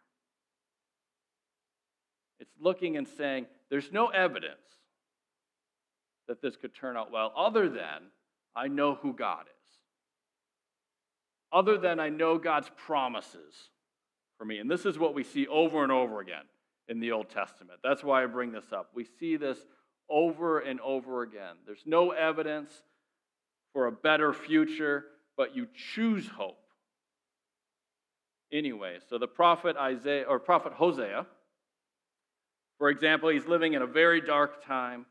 It's 2.39 2.55
looking 2.61 2.97
and 2.97 3.07
saying, 3.07 3.47
there's 3.71 3.93
no 3.93 4.09
evidence 4.09 4.57
that 6.29 6.41
this 6.41 6.57
could 6.57 6.75
turn 6.75 6.97
out 6.97 7.11
well, 7.11 7.33
other 7.37 7.69
than 7.69 8.11
I 8.55 8.69
know 8.69 8.95
who 8.95 9.13
God 9.13 9.43
is, 9.43 9.79
other 11.53 11.77
than 11.77 12.01
I 12.01 12.09
know 12.09 12.39
God's 12.39 12.71
promises 12.77 13.71
for 14.39 14.45
me. 14.45 14.59
And 14.59 14.71
this 14.71 14.87
is 14.87 14.99
what 14.99 15.15
we 15.15 15.25
see 15.25 15.47
over 15.47 15.83
and 15.83 15.93
over 15.93 16.21
again 16.21 16.45
in 16.91 16.99
the 17.01 17.13
Old 17.13 17.31
Testament. 17.31 17.79
That's 17.83 18.05
why 18.05 18.23
I 18.23 18.27
bring 18.27 18.53
this 18.53 18.73
up. 18.73 18.91
We 18.95 19.07
see 19.19 19.37
this 19.37 19.59
over 20.11 20.59
and 20.59 20.81
over 20.81 21.23
again. 21.23 21.55
There's 21.65 21.85
no 21.87 22.11
evidence 22.11 22.73
for 23.73 23.87
a 23.87 23.93
better 23.93 24.33
future, 24.33 25.05
but 25.37 25.55
you 25.55 25.69
choose 25.95 26.27
hope. 26.27 26.59
Anyway, 28.53 28.99
so 29.09 29.17
the 29.17 29.29
prophet 29.29 29.77
Isaiah 29.77 30.25
or 30.29 30.41
prophet 30.41 30.73
Hosea, 30.73 31.25
for 32.79 32.91
example, 32.91 33.29
he's 33.29 33.47
living 33.47 33.75
in 33.75 33.83
a 33.83 33.87
very 33.87 34.21
dark 34.21 34.67
time. 34.67 35.07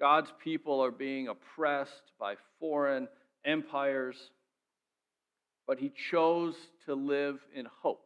God's 0.00 0.32
people 0.42 0.82
are 0.82 0.90
being 0.90 1.28
oppressed 1.28 2.12
by 2.18 2.36
foreign 2.58 3.08
empires, 3.44 4.16
but 5.66 5.78
he 5.78 5.92
chose 6.10 6.54
to 6.86 6.94
live 6.94 7.38
in 7.54 7.66
hope. 7.82 8.05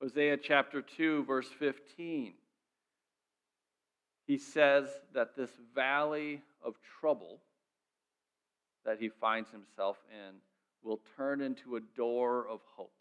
Hosea 0.00 0.36
chapter 0.36 0.82
2, 0.82 1.24
verse 1.24 1.48
15 1.58 2.34
he 4.26 4.38
says 4.38 4.88
that 5.14 5.36
this 5.36 5.50
valley 5.74 6.42
of 6.64 6.74
trouble 7.00 7.40
that 8.84 8.98
he 8.98 9.08
finds 9.08 9.50
himself 9.50 9.96
in 10.10 10.36
will 10.82 11.00
turn 11.16 11.40
into 11.40 11.76
a 11.76 11.80
door 11.96 12.46
of 12.48 12.60
hope. 12.76 12.92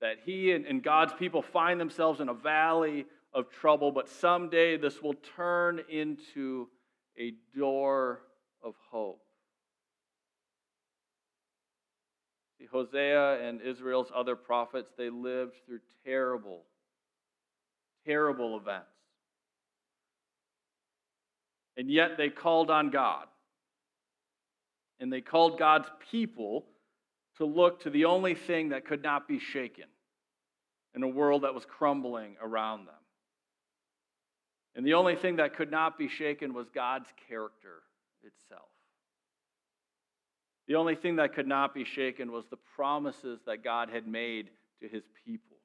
That 0.00 0.16
he 0.24 0.52
and, 0.52 0.82
God's 0.82 1.12
people 1.12 1.42
find 1.42 1.80
themselves 1.80 2.20
in 2.20 2.28
a 2.28 2.34
valley 2.34 3.06
of 3.32 3.50
trouble, 3.50 3.92
but 3.92 4.08
someday 4.08 4.76
this 4.76 5.00
will 5.00 5.14
turn 5.36 5.80
into 5.88 6.68
a 7.18 7.34
door 7.56 8.22
of 8.62 8.74
hope. 8.90 9.22
See, 12.62 12.68
Hosea 12.70 13.48
and 13.48 13.60
Israel's 13.60 14.12
other 14.14 14.36
prophets, 14.36 14.92
they 14.96 15.10
lived 15.10 15.54
through 15.66 15.80
terrible 16.04 16.62
terrible 18.06 18.56
events. 18.56 18.86
And 21.76 21.90
yet 21.90 22.16
they 22.16 22.28
called 22.28 22.70
on 22.70 22.90
God. 22.90 23.26
And 25.00 25.12
they 25.12 25.20
called 25.20 25.58
God's 25.58 25.88
people 26.10 26.66
to 27.38 27.44
look 27.44 27.82
to 27.82 27.90
the 27.90 28.04
only 28.04 28.34
thing 28.34 28.70
that 28.70 28.86
could 28.86 29.02
not 29.02 29.26
be 29.26 29.38
shaken 29.38 29.86
in 30.94 31.02
a 31.02 31.08
world 31.08 31.42
that 31.42 31.54
was 31.54 31.64
crumbling 31.64 32.36
around 32.42 32.86
them. 32.86 32.94
And 34.74 34.86
the 34.86 34.94
only 34.94 35.16
thing 35.16 35.36
that 35.36 35.56
could 35.56 35.70
not 35.70 35.98
be 35.98 36.08
shaken 36.08 36.54
was 36.54 36.66
God's 36.74 37.08
character 37.28 37.82
itself. 38.22 38.68
The 40.72 40.78
only 40.78 40.94
thing 40.94 41.16
that 41.16 41.34
could 41.34 41.46
not 41.46 41.74
be 41.74 41.84
shaken 41.84 42.32
was 42.32 42.46
the 42.46 42.56
promises 42.56 43.40
that 43.44 43.62
God 43.62 43.90
had 43.90 44.06
made 44.06 44.48
to 44.80 44.88
his 44.88 45.02
people 45.26 45.58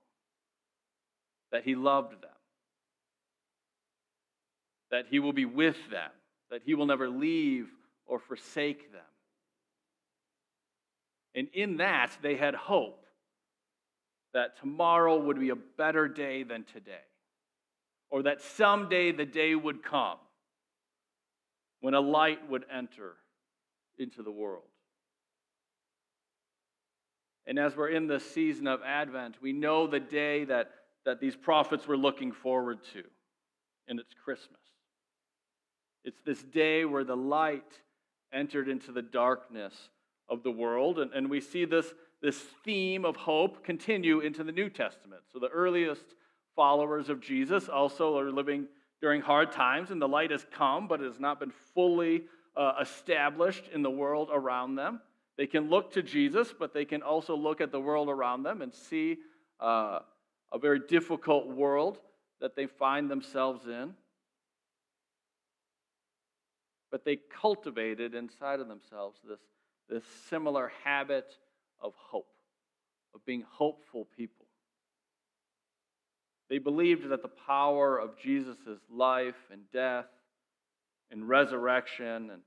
that 1.49 1.63
he 1.63 1.75
loved 1.75 2.11
them, 2.21 2.29
that 4.91 5.05
he 5.09 5.19
will 5.19 5.31
be 5.31 5.45
with 5.45 5.77
them, 5.89 6.11
that 6.51 6.63
he 6.65 6.75
will 6.75 6.87
never 6.87 7.07
leave 7.07 7.69
or 8.05 8.19
forsake 8.19 8.91
them. 8.91 8.99
And 11.35 11.47
in 11.53 11.77
that, 11.77 12.11
they 12.21 12.35
had 12.35 12.53
hope 12.53 13.05
that 14.33 14.59
tomorrow 14.59 15.17
would 15.17 15.39
be 15.39 15.51
a 15.51 15.55
better 15.55 16.09
day 16.09 16.43
than 16.43 16.65
today, 16.65 17.05
or 18.09 18.23
that 18.23 18.41
someday 18.41 19.13
the 19.13 19.25
day 19.25 19.55
would 19.55 19.83
come 19.83 20.17
when 21.79 21.93
a 21.93 22.01
light 22.01 22.49
would 22.49 22.65
enter 22.69 23.13
into 23.97 24.21
the 24.21 24.31
world. 24.31 24.63
And 27.47 27.57
as 27.57 27.75
we're 27.75 27.89
in 27.89 28.07
the 28.07 28.19
season 28.19 28.67
of 28.67 28.81
Advent, 28.85 29.37
we 29.41 29.53
know 29.53 29.87
the 29.87 29.99
day 29.99 30.43
that 30.45 30.69
that 31.07 31.21
these 31.21 31.37
prophets 31.37 31.87
were 31.87 31.95
looking 31.95 32.33
forward 32.33 32.79
to, 32.91 33.01
and 33.87 33.97
it's 33.97 34.13
Christmas. 34.25 34.59
It's 36.03 36.19
this 36.25 36.43
day 36.43 36.83
where 36.83 37.05
the 37.05 37.15
light 37.15 37.79
entered 38.33 38.67
into 38.67 38.91
the 38.91 39.01
darkness 39.01 39.73
of 40.27 40.43
the 40.43 40.51
world, 40.51 40.99
and, 40.99 41.13
and 41.13 41.29
we 41.29 41.39
see 41.39 41.63
this, 41.63 41.93
this 42.21 42.37
theme 42.65 43.05
of 43.05 43.15
hope 43.15 43.63
continue 43.63 44.19
into 44.19 44.43
the 44.43 44.51
New 44.51 44.69
Testament. 44.69 45.21
So 45.31 45.39
the 45.39 45.47
earliest 45.47 46.03
followers 46.57 47.07
of 47.07 47.21
Jesus 47.21 47.69
also 47.69 48.19
are 48.19 48.29
living 48.29 48.67
during 49.01 49.21
hard 49.21 49.53
times, 49.53 49.91
and 49.91 50.01
the 50.01 50.09
light 50.09 50.31
has 50.31 50.45
come, 50.51 50.89
but 50.89 50.99
it 50.99 51.05
has 51.05 51.21
not 51.21 51.39
been 51.39 51.53
fully 51.73 52.23
uh, 52.57 52.73
established 52.81 53.69
in 53.73 53.81
the 53.81 53.89
world 53.89 54.27
around 54.29 54.75
them. 54.75 54.99
They 55.37 55.47
can 55.47 55.69
look 55.69 55.93
to 55.93 56.01
Jesus, 56.01 56.53
but 56.57 56.73
they 56.73 56.85
can 56.85 57.03
also 57.03 57.35
look 57.35 57.61
at 57.61 57.71
the 57.71 57.79
world 57.79 58.09
around 58.09 58.43
them 58.43 58.61
and 58.61 58.73
see 58.73 59.17
uh, 59.59 59.99
a 60.51 60.57
very 60.59 60.79
difficult 60.79 61.47
world 61.47 61.99
that 62.41 62.55
they 62.55 62.65
find 62.65 63.09
themselves 63.09 63.65
in. 63.67 63.93
But 66.91 67.05
they 67.05 67.17
cultivated 67.17 68.15
inside 68.15 68.59
of 68.59 68.67
themselves 68.67 69.19
this, 69.27 69.39
this 69.89 70.03
similar 70.29 70.71
habit 70.83 71.37
of 71.79 71.93
hope, 71.95 72.31
of 73.13 73.23
being 73.25 73.43
hopeful 73.47 74.07
people. 74.17 74.45
They 76.49 76.59
believed 76.59 77.09
that 77.09 77.21
the 77.21 77.27
power 77.27 77.97
of 77.97 78.17
Jesus' 78.17 78.79
life 78.89 79.35
and 79.51 79.61
death 79.71 80.05
and 81.11 81.27
resurrection 81.27 82.31
and, 82.31 82.41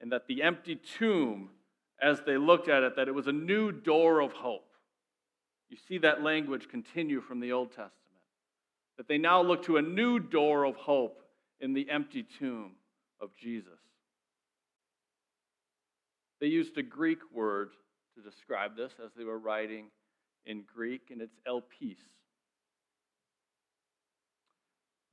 and 0.00 0.12
that 0.12 0.26
the 0.26 0.42
empty 0.42 0.76
tomb, 0.76 1.50
as 2.02 2.20
they 2.26 2.36
looked 2.36 2.68
at 2.68 2.82
it, 2.82 2.96
that 2.96 3.08
it 3.08 3.14
was 3.14 3.26
a 3.26 3.32
new 3.32 3.72
door 3.72 4.20
of 4.20 4.32
hope 4.32 4.72
you 5.72 5.78
see 5.88 5.96
that 5.96 6.22
language 6.22 6.68
continue 6.68 7.22
from 7.22 7.40
the 7.40 7.52
Old 7.52 7.70
Testament. 7.70 7.96
That 8.98 9.08
they 9.08 9.16
now 9.16 9.40
look 9.40 9.64
to 9.64 9.78
a 9.78 9.82
new 9.82 10.18
door 10.18 10.64
of 10.64 10.76
hope 10.76 11.22
in 11.60 11.72
the 11.72 11.88
empty 11.88 12.26
tomb 12.38 12.72
of 13.18 13.30
Jesus. 13.34 13.80
They 16.42 16.48
used 16.48 16.76
a 16.76 16.82
Greek 16.82 17.20
word 17.32 17.70
to 18.14 18.20
describe 18.20 18.76
this 18.76 18.92
as 19.02 19.12
they 19.16 19.24
were 19.24 19.38
writing 19.38 19.86
in 20.44 20.64
Greek, 20.74 21.08
and 21.10 21.22
it's 21.22 21.38
elpis. 21.48 21.96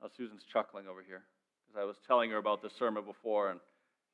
Now, 0.02 0.08
Susan's 0.14 0.44
chuckling 0.44 0.88
over 0.88 1.02
here 1.02 1.22
because 1.66 1.80
I 1.80 1.86
was 1.86 1.96
telling 2.06 2.30
her 2.32 2.36
about 2.36 2.60
the 2.60 2.68
sermon 2.68 3.06
before, 3.06 3.50
and, 3.50 3.60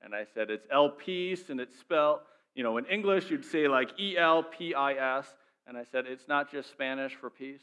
and 0.00 0.14
I 0.14 0.26
said 0.32 0.48
it's 0.48 0.68
elpis, 0.68 1.50
and 1.50 1.58
it's 1.58 1.76
spelled, 1.76 2.20
you 2.57 2.64
know, 2.64 2.79
in 2.79 2.87
English 2.87 3.31
you'd 3.31 3.45
say 3.45 3.69
like 3.69 3.90
E 4.01 4.16
L 4.19 4.42
P 4.42 4.75
I 4.75 4.95
S, 5.19 5.29
and 5.66 5.77
I 5.77 5.85
said 5.85 6.07
it's 6.07 6.27
not 6.27 6.51
just 6.51 6.71
Spanish 6.71 7.14
for 7.14 7.31
peace, 7.31 7.62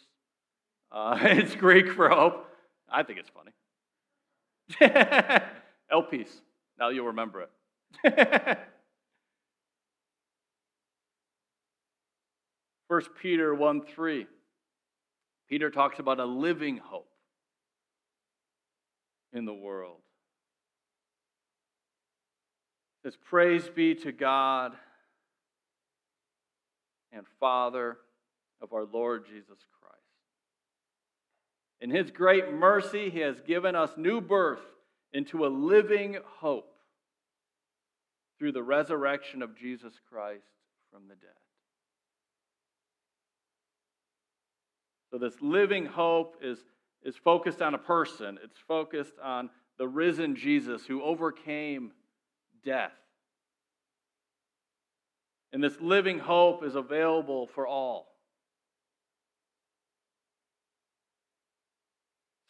uh, 0.92 1.18
it's 1.22 1.56
Greek 1.56 1.92
for 1.92 2.08
hope. 2.10 2.48
I 2.90 3.04
think 3.04 3.20
it's 3.20 3.30
funny. 3.30 3.52
elpis. 5.92 6.30
Now 6.80 6.90
you'll 6.90 7.08
remember 7.08 7.42
it. 7.42 7.50
First 12.88 13.10
Peter 13.20 13.56
1 13.56 13.82
3. 13.82 14.28
Peter 15.50 15.72
talks 15.72 16.00
about 16.00 16.20
a 16.20 16.26
living 16.26 16.78
hope 16.78 17.10
in 19.32 19.46
the 19.46 19.54
world. 19.54 20.02
Says, 23.04 23.18
Praise 23.30 23.68
be 23.68 23.96
to 23.96 24.12
God 24.13 24.74
and 27.12 27.26
Father 27.39 27.98
of 28.62 28.72
our 28.72 28.86
Lord 28.86 29.26
Jesus 29.26 29.60
Christ. 29.82 30.00
In 31.82 31.89
his 31.89 32.12
great 32.12 32.54
mercy, 32.54 33.10
he 33.10 33.20
has 33.20 33.42
given 33.42 33.76
us 33.76 33.92
new 33.98 34.22
birth 34.22 34.62
into 35.12 35.46
a 35.46 35.50
living 35.50 36.18
hope 36.39 36.74
through 38.39 38.54
the 38.54 38.63
resurrection 38.63 39.42
of 39.42 39.58
Jesus 39.58 39.94
Christ 40.10 40.46
from 40.92 41.10
the 41.10 41.16
dead. 41.16 41.30
So, 45.12 45.18
this 45.20 45.36
living 45.42 45.86
hope 45.86 46.38
is, 46.42 46.58
is 47.04 47.16
focused 47.18 47.62
on 47.62 47.76
a 47.76 47.78
person, 47.78 48.39
it's 48.44 48.58
focused 48.68 49.13
on 49.22 49.50
the 49.78 49.88
risen 49.88 50.36
Jesus 50.36 50.86
who 50.86 51.04
overcame 51.04 51.92
death. 52.63 52.91
And 55.52 55.63
this 55.63 55.80
living 55.80 56.19
hope 56.19 56.63
is 56.63 56.76
available 56.76 57.47
for 57.47 57.67
all. 57.67 58.08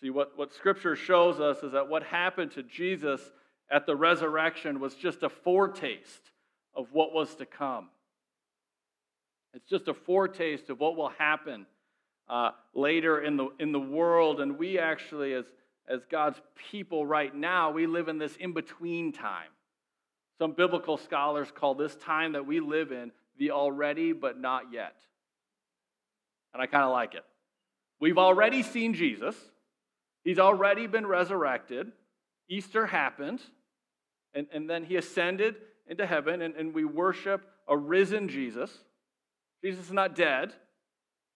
See, 0.02 0.10
what, 0.10 0.38
what 0.38 0.54
Scripture 0.54 0.95
shows 0.95 1.39
us 1.39 1.63
is 1.63 1.73
that 1.73 1.88
what 1.88 2.04
happened 2.04 2.52
to 2.52 2.63
Jesus 2.63 3.21
at 3.69 3.86
the 3.86 3.95
resurrection 3.95 4.80
was 4.80 4.95
just 4.95 5.23
a 5.23 5.30
foretaste 5.30 6.32
of 6.76 6.88
what 6.91 7.13
was 7.13 7.36
to 7.36 7.45
come. 7.45 7.89
It's 9.54 9.69
just 9.69 9.88
a 9.88 9.93
foretaste 9.93 10.69
of 10.69 10.80
what 10.80 10.95
will 10.95 11.10
happen 11.10 11.65
uh, 12.28 12.52
later 12.73 13.21
in 13.21 13.38
the, 13.38 13.49
in 13.60 13.71
the 13.71 13.80
world. 13.80 14.41
And 14.41 14.58
we 14.58 14.80
actually, 14.80 15.34
as, 15.34 15.45
as 15.88 16.02
God's 16.10 16.41
people 16.71 17.06
right 17.06 17.34
now, 17.34 17.71
we 17.71 17.86
live 17.86 18.08
in 18.08 18.17
this 18.17 18.36
in 18.38 18.54
between 18.54 19.12
time. 19.12 19.49
Some 20.39 20.54
biblical 20.54 20.98
scholars 20.98 21.50
call 21.54 21.76
this 21.76 21.96
time 21.96 22.34
that 22.34 22.46
we 22.46 22.60
live 22.60 22.91
in 22.91 23.12
the 23.38 23.52
already 23.52 24.13
but 24.13 24.39
not 24.39 24.72
yet. 24.72 24.96
And 26.54 26.62
I 26.62 26.65
kind 26.67 26.84
of 26.84 26.91
like 26.91 27.15
it. 27.15 27.24
We've 28.00 28.17
already 28.17 28.63
seen 28.63 28.93
Jesus, 28.93 29.36
He's 30.24 30.39
already 30.39 30.88
been 30.88 31.06
resurrected. 31.06 31.91
Easter 32.50 32.86
happened, 32.86 33.41
and, 34.34 34.48
and 34.54 34.69
then 34.69 34.84
He 34.84 34.98
ascended 34.98 35.56
into 35.88 36.06
heaven, 36.06 36.41
and, 36.41 36.56
and 36.56 36.74
we 36.74 36.86
worship 36.86 37.46
a 37.67 37.78
risen 37.78 38.28
Jesus. 38.28 38.72
Jesus 39.63 39.86
is 39.86 39.91
not 39.91 40.15
dead, 40.15 40.54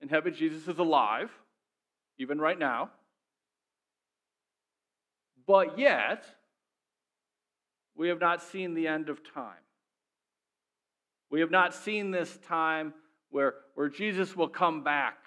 in 0.01 0.09
heaven, 0.09 0.33
Jesus 0.33 0.67
is 0.67 0.77
alive, 0.77 1.31
even 2.19 2.39
right 2.39 2.59
now. 2.59 2.91
But 5.47 5.79
yet, 5.79 6.25
we 7.97 8.09
have 8.09 8.19
not 8.19 8.43
seen 8.43 8.75
the 8.75 8.87
end 8.87 9.09
of 9.09 9.19
time. 9.33 9.53
We 11.29 11.41
have 11.41 11.51
not 11.51 11.73
seen 11.73 12.11
this 12.11 12.37
time 12.47 12.93
where, 13.31 13.55
where 13.75 13.89
Jesus 13.89 14.35
will 14.35 14.47
come 14.47 14.83
back 14.83 15.17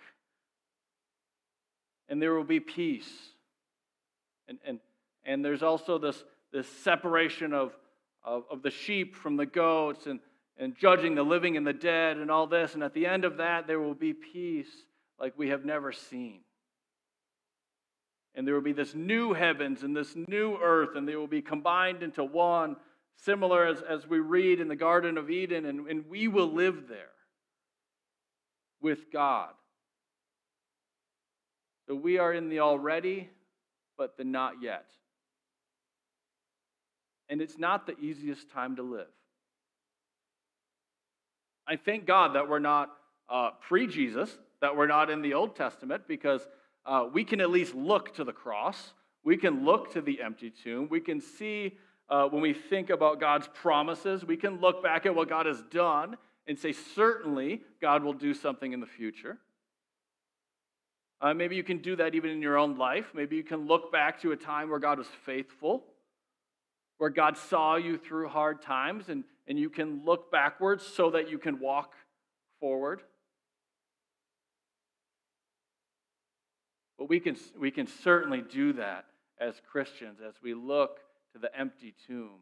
and 2.09 2.23
there 2.23 2.33
will 2.35 2.45
be 2.45 2.61
peace. 2.61 3.11
And, 4.49 4.59
and, 4.65 4.81
and 5.25 5.45
there's 5.45 5.63
also 5.63 5.99
this, 5.99 6.23
this 6.53 6.69
separation 6.69 7.53
of, 7.53 7.73
of, 8.25 8.45
of 8.51 8.63
the 8.63 8.71
sheep 8.71 9.15
from 9.15 9.37
the 9.37 9.47
goats 9.47 10.07
and, 10.07 10.21
and 10.57 10.77
judging 10.77 11.15
the 11.15 11.23
living 11.23 11.57
and 11.57 11.67
the 11.67 11.73
dead 11.73 12.17
and 12.17 12.31
all 12.31 12.47
this. 12.47 12.75
And 12.75 12.83
at 12.83 12.95
the 12.95 13.07
end 13.07 13.25
of 13.25 13.37
that, 13.39 13.67
there 13.67 13.81
will 13.81 13.95
be 13.95 14.15
peace 14.15 14.71
like 15.19 15.35
we 15.37 15.49
have 15.49 15.65
never 15.65 15.93
seen. 15.93 16.41
And 18.35 18.47
there 18.47 18.55
will 18.55 18.63
be 18.63 18.73
this 18.73 18.95
new 18.95 19.33
heavens 19.33 19.83
and 19.83 19.97
this 19.97 20.15
new 20.29 20.57
earth, 20.57 20.97
and 20.97 21.07
they 21.07 21.17
will 21.17 21.27
be 21.27 21.43
combined 21.43 22.03
into 22.03 22.23
one, 22.23 22.77
similar 23.17 23.67
as, 23.67 23.83
as 23.83 24.07
we 24.07 24.19
read 24.19 24.61
in 24.61 24.69
the 24.69 24.77
Garden 24.77 25.19
of 25.19 25.31
Eden, 25.31 25.67
and, 25.67 25.87
and 25.89 26.09
we 26.09 26.29
will 26.29 26.53
live 26.53 26.89
there 26.89 27.11
with 28.81 29.13
God. 29.13 29.51
So 31.89 31.95
we 31.95 32.19
are 32.19 32.33
in 32.33 32.49
the 32.49 32.61
already, 32.61 33.29
but 33.99 34.17
the 34.17 34.25
not 34.25 34.63
yet. 34.63 34.87
And 37.29 37.43
it's 37.43 37.59
not 37.59 37.87
the 37.87 37.99
easiest 37.99 38.51
time 38.51 38.77
to 38.77 38.83
live. 38.83 39.07
I 41.67 41.77
thank 41.77 42.07
God 42.07 42.35
that 42.35 42.49
we're 42.49 42.59
not 42.59 42.91
uh, 43.29 43.51
pre 43.69 43.87
Jesus, 43.87 44.31
that 44.61 44.77
we're 44.77 44.87
not 44.87 45.11
in 45.11 45.23
the 45.23 45.35
Old 45.35 45.55
Testament, 45.57 46.05
because 46.09 46.47
uh, 46.87 47.07
we 47.13 47.25
can 47.25 47.41
at 47.41 47.51
least 47.51 47.75
look 47.75 48.15
to 48.15 48.25
the 48.25 48.33
cross. 48.33 48.93
We 49.25 49.37
can 49.37 49.65
look 49.65 49.93
to 49.93 50.01
the 50.01 50.23
empty 50.23 50.51
tomb. 50.51 50.89
We 50.91 51.01
can 51.01 51.21
see 51.21 51.77
uh, 52.09 52.27
when 52.29 52.43
we 52.43 52.53
think 52.53 52.91
about 52.91 53.21
God's 53.21 53.49
promises, 53.49 54.25
we 54.25 54.37
can 54.37 54.61
look 54.61 54.83
back 54.83 55.07
at 55.07 55.15
what 55.15 55.29
God 55.29 55.47
has 55.47 55.63
done 55.71 56.17
and 56.47 56.59
say, 56.59 56.73
certainly, 56.73 57.63
God 57.81 58.03
will 58.03 58.13
do 58.13 58.35
something 58.35 58.73
in 58.73 58.81
the 58.81 58.87
future. 58.87 59.39
Uh, 61.21 61.35
maybe 61.35 61.55
you 61.55 61.63
can 61.63 61.79
do 61.79 61.95
that 61.97 62.15
even 62.15 62.31
in 62.31 62.41
your 62.41 62.57
own 62.57 62.77
life. 62.79 63.13
Maybe 63.15 63.37
you 63.37 63.45
can 63.45 63.67
look 63.67 63.93
back 63.93 64.21
to 64.23 64.33
a 64.33 64.37
time 64.37 64.71
where 64.71 64.79
God 64.79 64.99
was 64.99 65.07
faithful, 65.25 65.85
where 66.99 67.11
God 67.11 67.37
saw 67.37 67.77
you 67.77 67.99
through 67.99 68.29
hard 68.29 68.63
times, 68.63 69.11
and, 69.11 69.23
and 69.47 69.59
you 69.59 69.69
can 69.69 70.05
look 70.05 70.33
backwards 70.33 70.85
so 70.85 71.11
that 71.11 71.31
you 71.31 71.39
can 71.39 71.61
walk 71.61 71.95
forward. 72.59 73.03
But 77.01 77.09
we 77.09 77.19
can, 77.19 77.35
we 77.59 77.71
can 77.71 77.87
certainly 77.87 78.43
do 78.43 78.75
that 78.75 79.07
as 79.41 79.55
Christians 79.73 80.19
as 80.21 80.35
we 80.43 80.53
look 80.53 80.99
to 81.33 81.39
the 81.39 81.51
empty 81.59 81.95
tomb, 82.07 82.41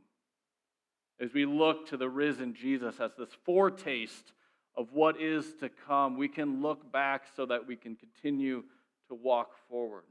as 1.20 1.32
we 1.32 1.46
look 1.46 1.86
to 1.90 1.96
the 1.96 2.08
risen 2.08 2.54
Jesus 2.54 2.98
as 2.98 3.12
this 3.16 3.28
foretaste 3.44 4.32
of 4.76 4.88
what 4.92 5.20
is 5.20 5.54
to 5.60 5.68
come. 5.86 6.16
We 6.16 6.26
can 6.26 6.60
look 6.60 6.90
back 6.90 7.22
so 7.36 7.46
that 7.46 7.68
we 7.68 7.76
can 7.76 7.94
continue 7.94 8.64
to 9.06 9.14
walk 9.14 9.50
forward. 9.70 10.02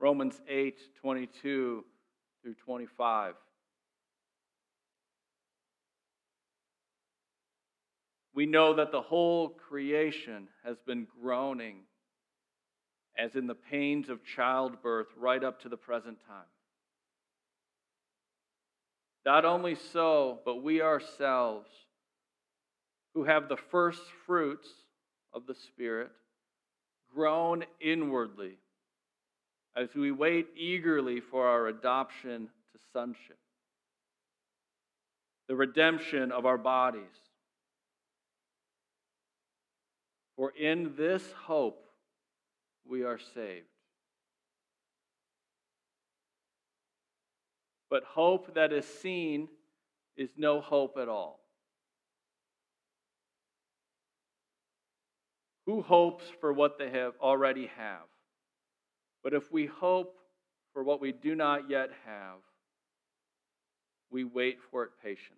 Romans 0.00 0.40
8 0.48 0.78
22 1.02 1.84
through 2.42 2.54
25. 2.54 3.34
We 8.38 8.46
know 8.46 8.72
that 8.74 8.92
the 8.92 9.02
whole 9.02 9.48
creation 9.48 10.46
has 10.64 10.76
been 10.86 11.08
groaning 11.20 11.78
as 13.18 13.34
in 13.34 13.48
the 13.48 13.56
pains 13.56 14.08
of 14.08 14.24
childbirth 14.24 15.08
right 15.16 15.42
up 15.42 15.62
to 15.62 15.68
the 15.68 15.76
present 15.76 16.18
time. 16.24 16.46
Not 19.26 19.44
only 19.44 19.74
so, 19.74 20.38
but 20.44 20.62
we 20.62 20.80
ourselves, 20.80 21.68
who 23.12 23.24
have 23.24 23.48
the 23.48 23.56
first 23.56 24.02
fruits 24.24 24.68
of 25.32 25.48
the 25.48 25.56
Spirit, 25.56 26.12
groan 27.12 27.64
inwardly 27.80 28.58
as 29.76 29.88
we 29.96 30.12
wait 30.12 30.46
eagerly 30.56 31.18
for 31.18 31.48
our 31.48 31.66
adoption 31.66 32.48
to 32.72 32.78
sonship, 32.92 33.38
the 35.48 35.56
redemption 35.56 36.30
of 36.30 36.46
our 36.46 36.56
bodies. 36.56 37.02
For 40.38 40.52
in 40.52 40.94
this 40.96 41.32
hope 41.32 41.84
we 42.88 43.02
are 43.02 43.18
saved. 43.34 43.66
But 47.90 48.04
hope 48.04 48.54
that 48.54 48.72
is 48.72 48.86
seen 48.86 49.48
is 50.16 50.30
no 50.36 50.60
hope 50.60 50.96
at 50.96 51.08
all. 51.08 51.40
Who 55.66 55.82
hopes 55.82 56.24
for 56.40 56.52
what 56.52 56.78
they 56.78 56.90
have 56.90 57.14
already 57.20 57.68
have? 57.76 58.06
But 59.24 59.34
if 59.34 59.50
we 59.50 59.66
hope 59.66 60.20
for 60.72 60.84
what 60.84 61.00
we 61.00 61.10
do 61.10 61.34
not 61.34 61.68
yet 61.68 61.90
have, 62.06 62.38
we 64.08 64.22
wait 64.22 64.58
for 64.70 64.84
it 64.84 64.90
patiently. 65.02 65.37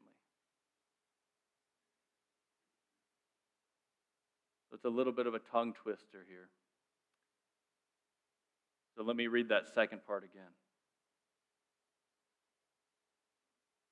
It's 4.80 4.86
a 4.86 4.96
little 4.96 5.12
bit 5.12 5.26
of 5.26 5.34
a 5.34 5.40
tongue 5.52 5.74
twister 5.74 6.24
here. 6.26 6.48
So 8.96 9.02
let 9.02 9.14
me 9.14 9.26
read 9.26 9.50
that 9.50 9.64
second 9.74 10.06
part 10.06 10.24
again. 10.24 10.48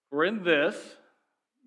For 0.09 0.24
in 0.24 0.42
this, 0.42 0.74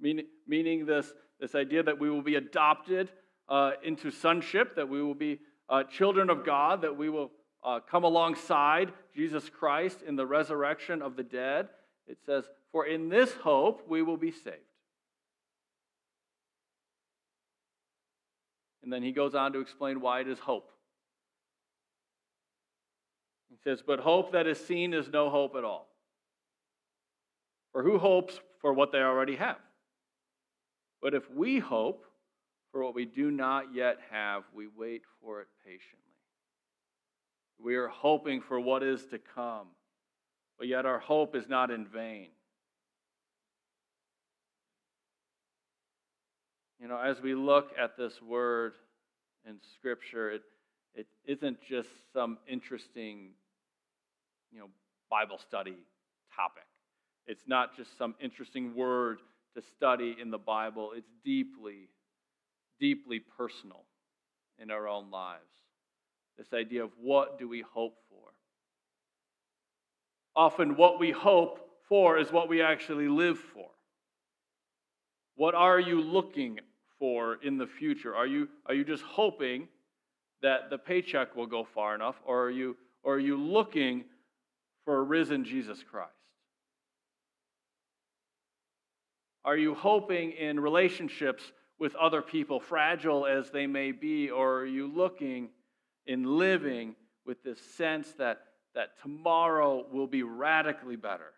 meaning, 0.01 0.25
meaning 0.47 0.87
this, 0.87 1.13
this 1.39 1.53
idea 1.53 1.83
that 1.83 1.99
we 1.99 2.09
will 2.09 2.23
be 2.23 2.33
adopted 2.33 3.11
uh, 3.47 3.73
into 3.83 4.09
sonship, 4.09 4.75
that 4.75 4.89
we 4.89 5.03
will 5.03 5.13
be 5.13 5.37
uh, 5.69 5.83
children 5.83 6.31
of 6.31 6.43
God, 6.43 6.81
that 6.81 6.97
we 6.97 7.09
will 7.09 7.29
uh, 7.63 7.79
come 7.79 8.03
alongside 8.03 8.91
Jesus 9.15 9.49
Christ 9.49 9.99
in 10.01 10.15
the 10.15 10.25
resurrection 10.25 11.03
of 11.03 11.15
the 11.15 11.23
dead. 11.23 11.69
It 12.07 12.17
says, 12.25 12.45
For 12.71 12.87
in 12.87 13.09
this 13.09 13.31
hope 13.35 13.87
we 13.87 14.01
will 14.01 14.17
be 14.17 14.31
saved. 14.31 14.70
And 18.83 18.91
then 18.91 19.03
he 19.03 19.11
goes 19.11 19.35
on 19.35 19.53
to 19.53 19.59
explain 19.59 20.01
why 20.01 20.21
it 20.21 20.27
is 20.27 20.39
hope. 20.39 20.71
He 23.49 23.57
says, 23.63 23.83
But 23.85 23.99
hope 23.99 24.31
that 24.31 24.47
is 24.47 24.63
seen 24.63 24.93
is 24.93 25.09
no 25.09 25.29
hope 25.29 25.55
at 25.55 25.63
all. 25.63 25.87
For 27.71 27.83
who 27.83 27.99
hopes 27.99 28.39
for 28.59 28.73
what 28.73 28.91
they 28.91 28.99
already 28.99 29.35
have? 29.35 29.59
But 31.01 31.13
if 31.13 31.29
we 31.31 31.59
hope 31.59 32.05
for 32.71 32.83
what 32.83 32.95
we 32.95 33.05
do 33.05 33.31
not 33.31 33.73
yet 33.73 33.97
have, 34.11 34.43
we 34.53 34.67
wait 34.67 35.01
for 35.21 35.41
it 35.41 35.47
patiently. 35.65 35.97
We 37.59 37.75
are 37.75 37.87
hoping 37.87 38.41
for 38.41 38.59
what 38.59 38.83
is 38.83 39.05
to 39.07 39.19
come, 39.19 39.67
but 40.57 40.67
yet 40.67 40.85
our 40.85 40.99
hope 40.99 41.35
is 41.35 41.47
not 41.47 41.69
in 41.69 41.85
vain. 41.85 42.29
You 46.81 46.87
know, 46.87 46.97
as 46.97 47.21
we 47.21 47.35
look 47.35 47.69
at 47.79 47.95
this 47.95 48.19
word 48.23 48.73
in 49.47 49.57
Scripture, 49.75 50.31
it, 50.31 50.41
it 50.95 51.05
isn't 51.27 51.59
just 51.61 51.89
some 52.11 52.39
interesting, 52.47 53.29
you 54.51 54.59
know, 54.59 54.65
Bible 55.07 55.37
study 55.37 55.77
topic. 56.35 56.63
It's 57.27 57.43
not 57.45 57.77
just 57.77 57.95
some 57.99 58.15
interesting 58.19 58.75
word 58.75 59.19
to 59.55 59.61
study 59.77 60.17
in 60.19 60.31
the 60.31 60.39
Bible. 60.39 60.93
It's 60.95 61.11
deeply, 61.23 61.87
deeply 62.79 63.19
personal 63.19 63.83
in 64.57 64.71
our 64.71 64.87
own 64.87 65.11
lives. 65.11 65.43
This 66.39 66.51
idea 66.51 66.83
of 66.83 66.89
what 66.99 67.37
do 67.37 67.47
we 67.47 67.61
hope 67.61 67.97
for? 68.09 68.33
Often, 70.35 70.77
what 70.77 70.99
we 70.99 71.11
hope 71.11 71.59
for 71.87 72.17
is 72.17 72.31
what 72.31 72.49
we 72.49 72.63
actually 72.63 73.07
live 73.07 73.37
for. 73.37 73.67
What 75.35 75.53
are 75.53 75.79
you 75.79 76.01
looking 76.01 76.59
for 77.01 77.39
in 77.41 77.57
the 77.57 77.65
future? 77.65 78.15
Are 78.15 78.27
you, 78.27 78.47
are 78.67 78.75
you 78.75 78.85
just 78.85 79.01
hoping 79.01 79.67
that 80.43 80.69
the 80.69 80.77
paycheck 80.77 81.35
will 81.35 81.47
go 81.47 81.63
far 81.63 81.95
enough, 81.95 82.15
or 82.23 82.45
are 82.45 82.51
you, 82.51 82.77
or 83.01 83.15
are 83.15 83.19
you 83.19 83.35
looking 83.37 84.03
for 84.85 84.99
a 84.99 85.01
risen 85.01 85.43
Jesus 85.43 85.79
Christ? 85.89 86.11
Are 89.43 89.57
you 89.57 89.73
hoping 89.73 90.33
in 90.33 90.59
relationships 90.59 91.51
with 91.79 91.95
other 91.95 92.21
people, 92.21 92.59
fragile 92.59 93.25
as 93.25 93.49
they 93.49 93.65
may 93.65 93.91
be, 93.91 94.29
or 94.29 94.59
are 94.59 94.65
you 94.67 94.85
looking 94.85 95.49
in 96.05 96.37
living 96.37 96.95
with 97.25 97.43
this 97.43 97.59
sense 97.59 98.11
that, 98.19 98.41
that 98.75 98.89
tomorrow 99.01 99.87
will 99.91 100.05
be 100.05 100.21
radically 100.21 100.97
better 100.97 101.33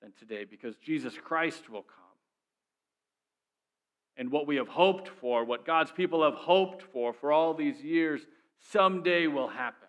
than 0.00 0.12
today 0.20 0.44
because 0.44 0.76
Jesus 0.76 1.14
Christ 1.20 1.68
will 1.68 1.82
come? 1.82 2.01
And 4.22 4.30
what 4.30 4.46
we 4.46 4.54
have 4.54 4.68
hoped 4.68 5.08
for, 5.08 5.44
what 5.44 5.66
God's 5.66 5.90
people 5.90 6.22
have 6.22 6.34
hoped 6.34 6.80
for 6.92 7.12
for 7.12 7.32
all 7.32 7.54
these 7.54 7.82
years, 7.82 8.20
someday 8.70 9.26
will 9.26 9.48
happen. 9.48 9.88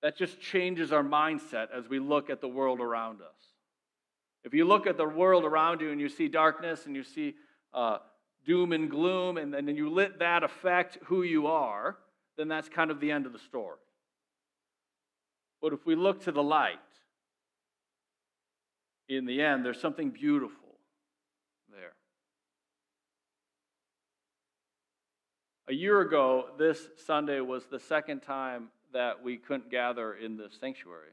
That 0.00 0.16
just 0.16 0.40
changes 0.40 0.92
our 0.92 1.02
mindset 1.02 1.66
as 1.76 1.90
we 1.90 1.98
look 1.98 2.30
at 2.30 2.40
the 2.40 2.48
world 2.48 2.80
around 2.80 3.20
us. 3.20 3.36
If 4.42 4.54
you 4.54 4.64
look 4.64 4.86
at 4.86 4.96
the 4.96 5.06
world 5.06 5.44
around 5.44 5.82
you 5.82 5.92
and 5.92 6.00
you 6.00 6.08
see 6.08 6.26
darkness 6.26 6.86
and 6.86 6.96
you 6.96 7.04
see 7.04 7.34
uh, 7.74 7.98
doom 8.46 8.72
and 8.72 8.88
gloom, 8.88 9.36
and 9.36 9.52
then 9.52 9.68
you 9.68 9.90
let 9.90 10.20
that 10.20 10.42
affect 10.42 10.96
who 11.04 11.22
you 11.22 11.48
are, 11.48 11.98
then 12.38 12.48
that's 12.48 12.70
kind 12.70 12.90
of 12.90 12.98
the 12.98 13.12
end 13.12 13.26
of 13.26 13.34
the 13.34 13.38
story. 13.40 13.76
But 15.60 15.74
if 15.74 15.84
we 15.84 15.96
look 15.96 16.24
to 16.24 16.32
the 16.32 16.42
light, 16.42 16.78
in 19.10 19.26
the 19.26 19.42
end, 19.42 19.64
there's 19.64 19.80
something 19.80 20.10
beautiful 20.10 20.78
there. 21.68 21.92
A 25.68 25.74
year 25.74 26.00
ago, 26.00 26.46
this 26.58 26.88
Sunday 27.04 27.40
was 27.40 27.64
the 27.66 27.80
second 27.80 28.20
time 28.20 28.68
that 28.92 29.22
we 29.22 29.36
couldn't 29.36 29.68
gather 29.68 30.14
in 30.14 30.36
the 30.36 30.48
sanctuary. 30.60 31.10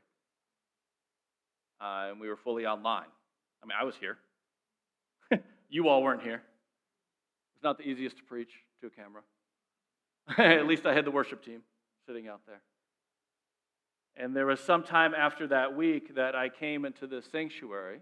Uh, 1.81 2.09
and 2.11 2.21
we 2.21 2.29
were 2.29 2.37
fully 2.37 2.67
online. 2.67 3.07
I 3.63 3.65
mean, 3.65 3.75
I 3.79 3.83
was 3.83 3.95
here. 3.95 4.17
you 5.69 5.89
all 5.89 6.03
weren't 6.03 6.21
here. 6.21 6.43
It's 7.55 7.63
not 7.63 7.79
the 7.79 7.83
easiest 7.83 8.17
to 8.17 8.23
preach 8.23 8.51
to 8.81 8.87
a 8.87 8.89
camera. 8.91 9.23
At 10.59 10.67
least 10.67 10.85
I 10.85 10.93
had 10.93 11.05
the 11.05 11.11
worship 11.11 11.43
team 11.43 11.61
sitting 12.05 12.27
out 12.27 12.41
there. 12.45 12.61
And 14.19 14.35
there 14.35 14.47
was 14.47 14.59
some 14.59 14.83
time 14.83 15.13
after 15.13 15.47
that 15.47 15.75
week 15.75 16.15
that 16.15 16.35
I 16.35 16.49
came 16.49 16.85
into 16.85 17.05
the 17.05 17.21
sanctuary 17.21 18.01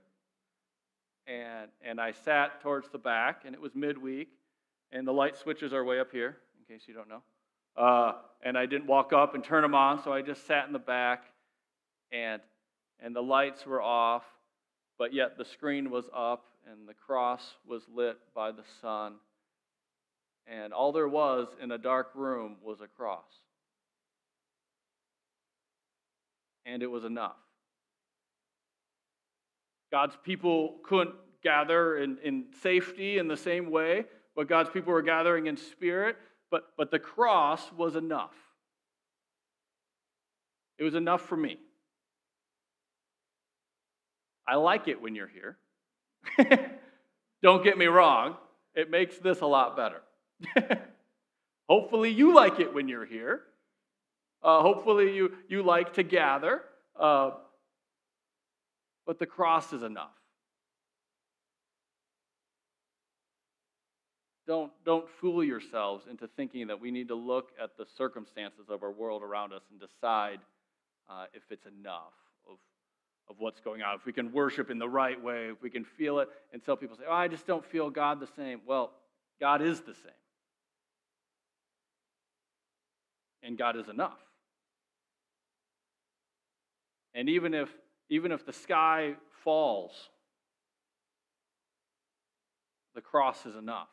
and, 1.27 1.69
and 1.81 1.99
I 1.99 2.11
sat 2.11 2.61
towards 2.61 2.89
the 2.89 2.97
back, 2.97 3.41
and 3.45 3.55
it 3.55 3.61
was 3.61 3.73
midweek, 3.73 4.29
and 4.91 5.07
the 5.07 5.11
light 5.11 5.35
switches 5.35 5.73
are 5.73 5.83
way 5.83 5.99
up 5.99 6.11
here, 6.11 6.37
in 6.57 6.75
case 6.75 6.87
you 6.87 6.93
don't 6.93 7.09
know. 7.09 7.23
Uh, 7.75 8.13
and 8.43 8.57
I 8.57 8.65
didn't 8.65 8.87
walk 8.87 9.11
up 9.11 9.33
and 9.35 9.43
turn 9.43 9.63
them 9.63 9.75
on, 9.75 10.01
so 10.03 10.13
I 10.13 10.21
just 10.21 10.45
sat 10.45 10.67
in 10.67 10.73
the 10.73 10.79
back, 10.79 11.23
and, 12.11 12.41
and 12.99 13.15
the 13.15 13.23
lights 13.23 13.65
were 13.65 13.81
off, 13.81 14.23
but 14.97 15.13
yet 15.13 15.37
the 15.37 15.45
screen 15.45 15.89
was 15.89 16.05
up, 16.15 16.45
and 16.71 16.87
the 16.87 16.93
cross 16.93 17.55
was 17.67 17.81
lit 17.93 18.17
by 18.33 18.51
the 18.51 18.63
sun. 18.81 19.15
And 20.47 20.73
all 20.73 20.91
there 20.91 21.07
was 21.07 21.47
in 21.61 21.71
a 21.71 21.77
dark 21.77 22.11
room 22.13 22.57
was 22.63 22.81
a 22.81 22.87
cross. 22.87 23.25
And 26.65 26.81
it 26.81 26.87
was 26.87 27.03
enough. 27.03 27.37
God's 29.91 30.17
people 30.23 30.77
couldn't 30.83 31.15
gather 31.43 31.97
in, 31.97 32.17
in 32.23 32.45
safety 32.61 33.17
in 33.17 33.27
the 33.27 33.37
same 33.37 33.69
way, 33.69 34.05
but 34.35 34.49
God's 34.49 34.69
people 34.69 34.91
were 34.91 35.03
gathering 35.03 35.47
in 35.47 35.57
spirit 35.57 36.17
but, 36.51 36.71
but 36.77 36.91
the 36.91 36.99
cross 36.99 37.61
was 37.75 37.95
enough. 37.95 38.33
It 40.77 40.83
was 40.83 40.95
enough 40.95 41.21
for 41.21 41.37
me. 41.37 41.57
I 44.47 44.55
like 44.55 44.87
it 44.87 45.01
when 45.01 45.15
you're 45.15 45.27
here. 45.27 45.57
Don't 47.43 47.63
get 47.63 47.77
me 47.77 47.87
wrong, 47.87 48.37
it 48.73 48.89
makes 48.89 49.17
this 49.17 49.41
a 49.41 49.45
lot 49.45 49.75
better. 49.75 50.01
hopefully, 51.69 52.11
you 52.11 52.33
like 52.33 52.59
it 52.59 52.73
when 52.73 52.87
you're 52.87 53.05
here. 53.05 53.41
Uh, 54.45 54.61
hopefully, 54.61 55.15
you, 55.15 55.31
you 55.49 55.63
like 55.63 55.93
to 55.93 56.03
gather. 56.03 56.61
Uh, 56.99 57.31
but 59.07 59.17
the 59.17 59.25
cross 59.25 59.73
is 59.73 59.81
enough. 59.81 60.11
Don't, 64.47 64.71
don't 64.85 65.09
fool 65.19 65.43
yourselves 65.43 66.05
into 66.07 66.27
thinking 66.27 66.67
that 66.67 66.79
we 66.79 66.91
need 66.91 67.07
to 67.07 67.15
look 67.15 67.49
at 67.61 67.75
the 67.75 67.85
circumstances 67.97 68.65
of 68.69 68.83
our 68.83 68.91
world 68.91 69.23
around 69.23 69.51
us 69.51 69.63
and 69.71 69.79
decide 69.79 70.39
uh, 71.09 71.25
if 71.33 71.41
it's 71.49 71.65
enough 71.65 72.13
of, 72.47 72.57
of 73.27 73.37
what's 73.39 73.59
going 73.59 73.81
on. 73.81 73.95
If 73.95 74.05
we 74.05 74.13
can 74.13 74.31
worship 74.31 74.69
in 74.69 74.77
the 74.77 74.87
right 74.87 75.21
way, 75.21 75.47
if 75.47 75.59
we 75.63 75.71
can 75.71 75.83
feel 75.83 76.19
it. 76.19 76.29
And 76.53 76.61
some 76.63 76.77
people 76.77 76.95
say, 76.95 77.05
oh, 77.09 77.13
I 77.13 77.27
just 77.27 77.47
don't 77.47 77.65
feel 77.65 77.89
God 77.89 78.19
the 78.19 78.29
same. 78.35 78.61
Well, 78.67 78.91
God 79.39 79.63
is 79.63 79.81
the 79.81 79.95
same. 79.95 80.11
And 83.41 83.57
God 83.57 83.75
is 83.75 83.89
enough. 83.89 84.19
And 87.15 87.29
even 87.29 87.53
if, 87.53 87.69
even 88.09 88.33
if 88.33 88.45
the 88.45 88.53
sky 88.53 89.15
falls, 89.43 90.09
the 92.93 93.01
cross 93.01 93.45
is 93.45 93.55
enough. 93.55 93.87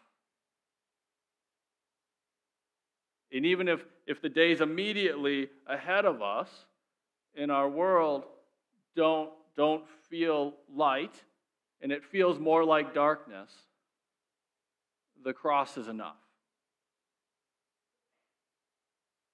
And 3.32 3.46
even 3.46 3.68
if, 3.68 3.84
if 4.06 4.20
the 4.20 4.28
days 4.28 4.60
immediately 4.60 5.48
ahead 5.66 6.04
of 6.04 6.20
us 6.20 6.50
in 7.34 7.50
our 7.50 7.68
world 7.68 8.24
don't, 8.94 9.30
don't 9.56 9.84
feel 10.10 10.54
light 10.74 11.14
and 11.80 11.92
it 11.92 12.04
feels 12.04 12.38
more 12.38 12.64
like 12.64 12.92
darkness, 12.92 13.50
the 15.24 15.32
cross 15.32 15.78
is 15.78 15.86
enough. 15.86 16.16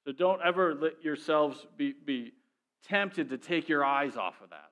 So 0.04 0.12
don't 0.12 0.40
ever 0.42 0.74
let 0.74 1.02
yourselves 1.02 1.66
be, 1.76 1.92
be 1.92 2.32
tempted 2.86 3.30
to 3.30 3.38
take 3.38 3.68
your 3.68 3.84
eyes 3.84 4.16
off 4.16 4.40
of 4.42 4.50
that. 4.50 4.70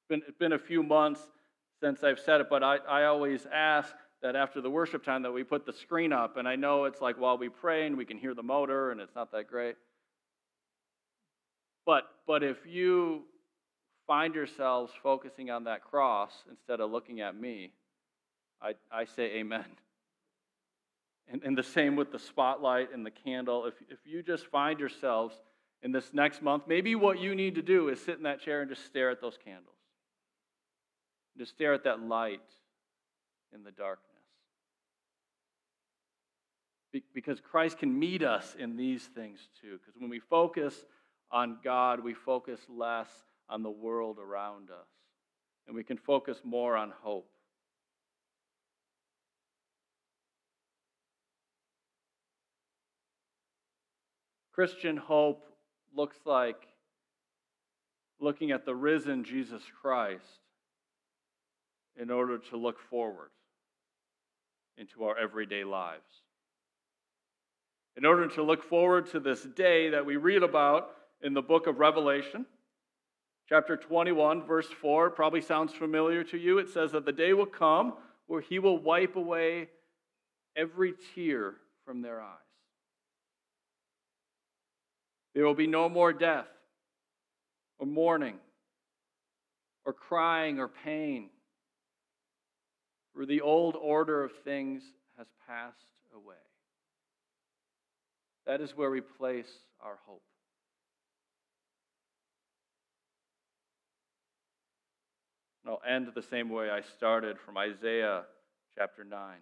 It's 0.00 0.08
been, 0.08 0.22
it's 0.28 0.38
been 0.38 0.52
a 0.52 0.58
few 0.58 0.82
months 0.82 1.20
since 1.82 2.02
I've 2.02 2.18
said 2.18 2.40
it, 2.40 2.48
but 2.50 2.62
I, 2.62 2.76
I 2.76 3.04
always 3.04 3.46
ask 3.52 3.94
that 4.22 4.34
after 4.34 4.60
the 4.60 4.70
worship 4.70 5.04
time 5.04 5.22
that 5.22 5.32
we 5.32 5.44
put 5.44 5.64
the 5.64 5.72
screen 5.72 6.12
up. 6.12 6.36
And 6.36 6.48
I 6.48 6.56
know 6.56 6.84
it's 6.84 7.00
like 7.00 7.18
while 7.18 7.38
we 7.38 7.48
pray 7.48 7.86
and 7.86 7.96
we 7.96 8.04
can 8.04 8.18
hear 8.18 8.34
the 8.34 8.42
motor 8.42 8.90
and 8.90 9.00
it's 9.00 9.14
not 9.14 9.30
that 9.32 9.48
great. 9.48 9.76
But, 11.86 12.04
but 12.26 12.42
if 12.42 12.58
you 12.66 13.22
find 14.06 14.34
yourselves 14.34 14.92
focusing 15.02 15.50
on 15.50 15.64
that 15.64 15.84
cross 15.84 16.32
instead 16.50 16.80
of 16.80 16.90
looking 16.90 17.20
at 17.20 17.38
me, 17.38 17.72
I, 18.60 18.74
I 18.90 19.04
say 19.04 19.36
amen. 19.36 19.64
And, 21.30 21.42
and 21.42 21.56
the 21.56 21.62
same 21.62 21.94
with 21.96 22.10
the 22.10 22.18
spotlight 22.18 22.92
and 22.92 23.04
the 23.04 23.10
candle. 23.10 23.66
If, 23.66 23.74
if 23.90 23.98
you 24.04 24.22
just 24.22 24.46
find 24.46 24.80
yourselves 24.80 25.34
in 25.82 25.92
this 25.92 26.10
next 26.12 26.42
month, 26.42 26.64
maybe 26.66 26.94
what 26.94 27.18
you 27.18 27.34
need 27.34 27.54
to 27.56 27.62
do 27.62 27.88
is 27.88 28.02
sit 28.02 28.16
in 28.16 28.22
that 28.22 28.40
chair 28.40 28.62
and 28.62 28.70
just 28.70 28.86
stare 28.86 29.10
at 29.10 29.20
those 29.20 29.38
candles. 29.44 29.76
Just 31.36 31.52
stare 31.52 31.74
at 31.74 31.84
that 31.84 32.00
light 32.00 32.40
in 33.54 33.62
the 33.62 33.70
darkness. 33.70 34.08
Be- 36.92 37.04
because 37.14 37.40
Christ 37.40 37.78
can 37.78 37.96
meet 37.96 38.22
us 38.22 38.56
in 38.58 38.76
these 38.76 39.04
things 39.04 39.48
too. 39.60 39.78
Because 39.78 40.00
when 40.00 40.10
we 40.10 40.20
focus 40.20 40.84
on 41.30 41.58
God, 41.62 42.02
we 42.02 42.14
focus 42.14 42.60
less 42.68 43.08
on 43.48 43.62
the 43.62 43.70
world 43.70 44.18
around 44.18 44.70
us. 44.70 44.88
And 45.66 45.76
we 45.76 45.84
can 45.84 45.98
focus 45.98 46.40
more 46.42 46.76
on 46.76 46.92
hope. 47.02 47.30
Christian 54.58 54.96
hope 54.96 55.44
looks 55.94 56.16
like 56.24 56.66
looking 58.18 58.50
at 58.50 58.64
the 58.64 58.74
risen 58.74 59.22
Jesus 59.22 59.62
Christ 59.80 60.40
in 61.94 62.10
order 62.10 62.38
to 62.50 62.56
look 62.56 62.80
forward 62.90 63.30
into 64.76 65.04
our 65.04 65.16
everyday 65.16 65.62
lives. 65.62 66.10
In 67.96 68.04
order 68.04 68.26
to 68.26 68.42
look 68.42 68.64
forward 68.64 69.08
to 69.12 69.20
this 69.20 69.44
day 69.44 69.90
that 69.90 70.04
we 70.04 70.16
read 70.16 70.42
about 70.42 70.90
in 71.22 71.34
the 71.34 71.42
book 71.42 71.68
of 71.68 71.78
Revelation, 71.78 72.44
chapter 73.48 73.76
21, 73.76 74.44
verse 74.44 74.66
4, 74.80 75.10
probably 75.10 75.40
sounds 75.40 75.72
familiar 75.72 76.24
to 76.24 76.36
you. 76.36 76.58
It 76.58 76.68
says 76.68 76.90
that 76.90 77.04
the 77.04 77.12
day 77.12 77.32
will 77.32 77.46
come 77.46 77.94
where 78.26 78.40
he 78.40 78.58
will 78.58 78.78
wipe 78.78 79.14
away 79.14 79.68
every 80.56 80.94
tear 81.14 81.54
from 81.84 82.02
their 82.02 82.20
eyes. 82.20 82.47
There 85.38 85.46
will 85.46 85.54
be 85.54 85.68
no 85.68 85.88
more 85.88 86.12
death, 86.12 86.48
or 87.78 87.86
mourning, 87.86 88.38
or 89.84 89.92
crying, 89.92 90.58
or 90.58 90.66
pain, 90.66 91.30
for 93.14 93.24
the 93.24 93.40
old 93.42 93.76
order 93.76 94.24
of 94.24 94.32
things 94.42 94.82
has 95.16 95.28
passed 95.46 95.76
away. 96.12 96.34
That 98.48 98.60
is 98.60 98.76
where 98.76 98.90
we 98.90 99.00
place 99.00 99.46
our 99.80 100.00
hope. 100.06 100.24
And 105.64 105.72
I'll 105.72 105.82
end 105.88 106.08
the 106.16 106.20
same 106.20 106.50
way 106.50 106.68
I 106.68 106.80
started 106.96 107.36
from 107.46 107.56
Isaiah 107.56 108.24
chapter 108.76 109.04
9. 109.04 109.36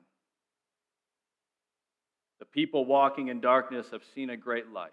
The 2.39 2.45
people 2.45 2.85
walking 2.85 3.29
in 3.29 3.41
darkness 3.41 3.87
have 3.93 4.03
seen 4.15 4.29
a 4.29 4.37
great 4.37 4.71
light. 4.71 4.93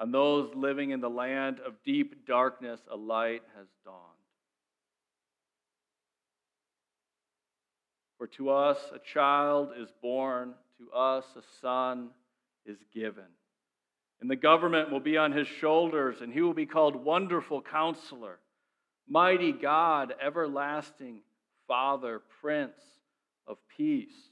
On 0.00 0.10
those 0.10 0.50
living 0.54 0.90
in 0.90 1.02
the 1.02 1.10
land 1.10 1.60
of 1.60 1.74
deep 1.84 2.26
darkness, 2.26 2.80
a 2.90 2.96
light 2.96 3.42
has 3.54 3.66
dawned. 3.84 3.98
For 8.16 8.26
to 8.28 8.50
us 8.50 8.78
a 8.94 8.98
child 8.98 9.70
is 9.78 9.90
born, 10.00 10.54
to 10.78 10.90
us 10.96 11.24
a 11.36 11.42
son 11.60 12.10
is 12.64 12.78
given. 12.94 13.24
And 14.22 14.30
the 14.30 14.36
government 14.36 14.90
will 14.90 15.00
be 15.00 15.18
on 15.18 15.32
his 15.32 15.46
shoulders, 15.46 16.22
and 16.22 16.32
he 16.32 16.40
will 16.40 16.54
be 16.54 16.66
called 16.66 16.96
Wonderful 16.96 17.62
Counselor, 17.62 18.38
Mighty 19.06 19.52
God, 19.52 20.14
Everlasting 20.20 21.20
Father, 21.68 22.22
Prince 22.40 22.80
of 23.46 23.58
Peace. 23.76 24.29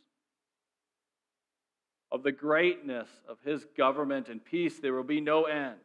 Of 2.11 2.22
the 2.22 2.32
greatness 2.32 3.09
of 3.28 3.38
his 3.44 3.66
government 3.76 4.28
and 4.28 4.42
peace, 4.42 4.78
there 4.78 4.94
will 4.94 5.02
be 5.02 5.20
no 5.20 5.44
end. 5.44 5.76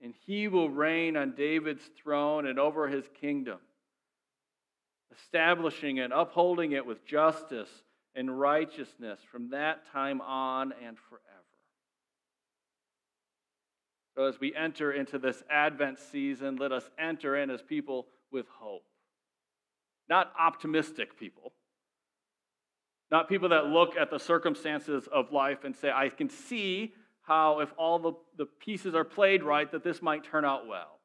And 0.00 0.14
he 0.26 0.46
will 0.46 0.70
reign 0.70 1.16
on 1.16 1.34
David's 1.34 1.82
throne 2.00 2.46
and 2.46 2.58
over 2.58 2.86
his 2.86 3.08
kingdom, 3.20 3.58
establishing 5.16 5.98
and 5.98 6.12
upholding 6.12 6.72
it 6.72 6.86
with 6.86 7.04
justice 7.04 7.70
and 8.14 8.38
righteousness 8.38 9.18
from 9.30 9.50
that 9.50 9.90
time 9.92 10.20
on 10.20 10.72
and 10.84 10.96
forever. 10.96 11.24
So, 14.16 14.24
as 14.24 14.40
we 14.40 14.54
enter 14.54 14.92
into 14.92 15.18
this 15.18 15.42
Advent 15.48 15.98
season, 15.98 16.56
let 16.56 16.72
us 16.72 16.88
enter 16.98 17.36
in 17.36 17.50
as 17.50 17.62
people 17.62 18.06
with 18.32 18.46
hope. 18.48 18.84
Not 20.08 20.32
optimistic 20.38 21.18
people, 21.18 21.52
not 23.10 23.28
people 23.28 23.48
that 23.50 23.66
look 23.66 23.96
at 23.96 24.10
the 24.10 24.18
circumstances 24.18 25.08
of 25.10 25.32
life 25.32 25.64
and 25.64 25.74
say, 25.74 25.90
I 25.90 26.08
can 26.10 26.28
see 26.28 26.92
how, 27.22 27.60
if 27.60 27.72
all 27.78 27.98
the, 27.98 28.12
the 28.36 28.46
pieces 28.46 28.94
are 28.94 29.04
played 29.04 29.42
right, 29.42 29.70
that 29.72 29.82
this 29.82 30.02
might 30.02 30.24
turn 30.24 30.44
out 30.44 30.66
well. 30.66 30.98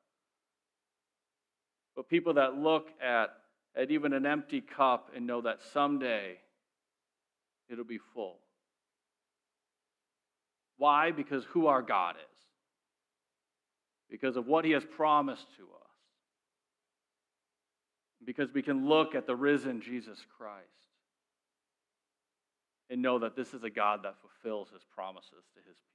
But 1.95 2.10
people 2.10 2.34
that 2.36 2.56
look 2.56 2.89
at, 3.01 3.30
at 3.76 3.91
even 3.91 4.14
an 4.14 4.26
empty 4.26 4.62
cup 4.62 5.12
and 5.16 5.26
know 5.26 5.41
that 5.41 5.60
someday 5.74 6.38
it'll 7.70 7.86
be 7.86 7.99
full. 8.14 8.39
Why? 10.78 11.12
Because 11.12 11.45
who 11.45 11.68
our 11.68 11.82
God 11.82 12.16
is. 12.16 12.45
Because 14.10 14.36
of 14.36 14.47
what 14.47 14.66
he 14.66 14.72
has 14.72 14.84
promised 14.84 15.45
to 15.58 15.64
us. 15.64 15.70
Because 18.26 18.54
we 18.54 18.62
can 18.62 18.88
look 18.88 19.16
at 19.16 19.28
the 19.28 19.36
risen 19.36 19.82
Jesus 19.82 20.20
Christ 20.38 20.82
and 22.93 23.01
know 23.01 23.17
that 23.17 23.35
this 23.35 23.55
is 23.55 23.63
a 23.63 23.71
God 23.71 24.01
that 24.03 24.13
fulfills 24.21 24.69
his 24.69 24.83
promises 24.95 25.43
to 25.55 25.59
his 25.67 25.75
people. 25.89 25.92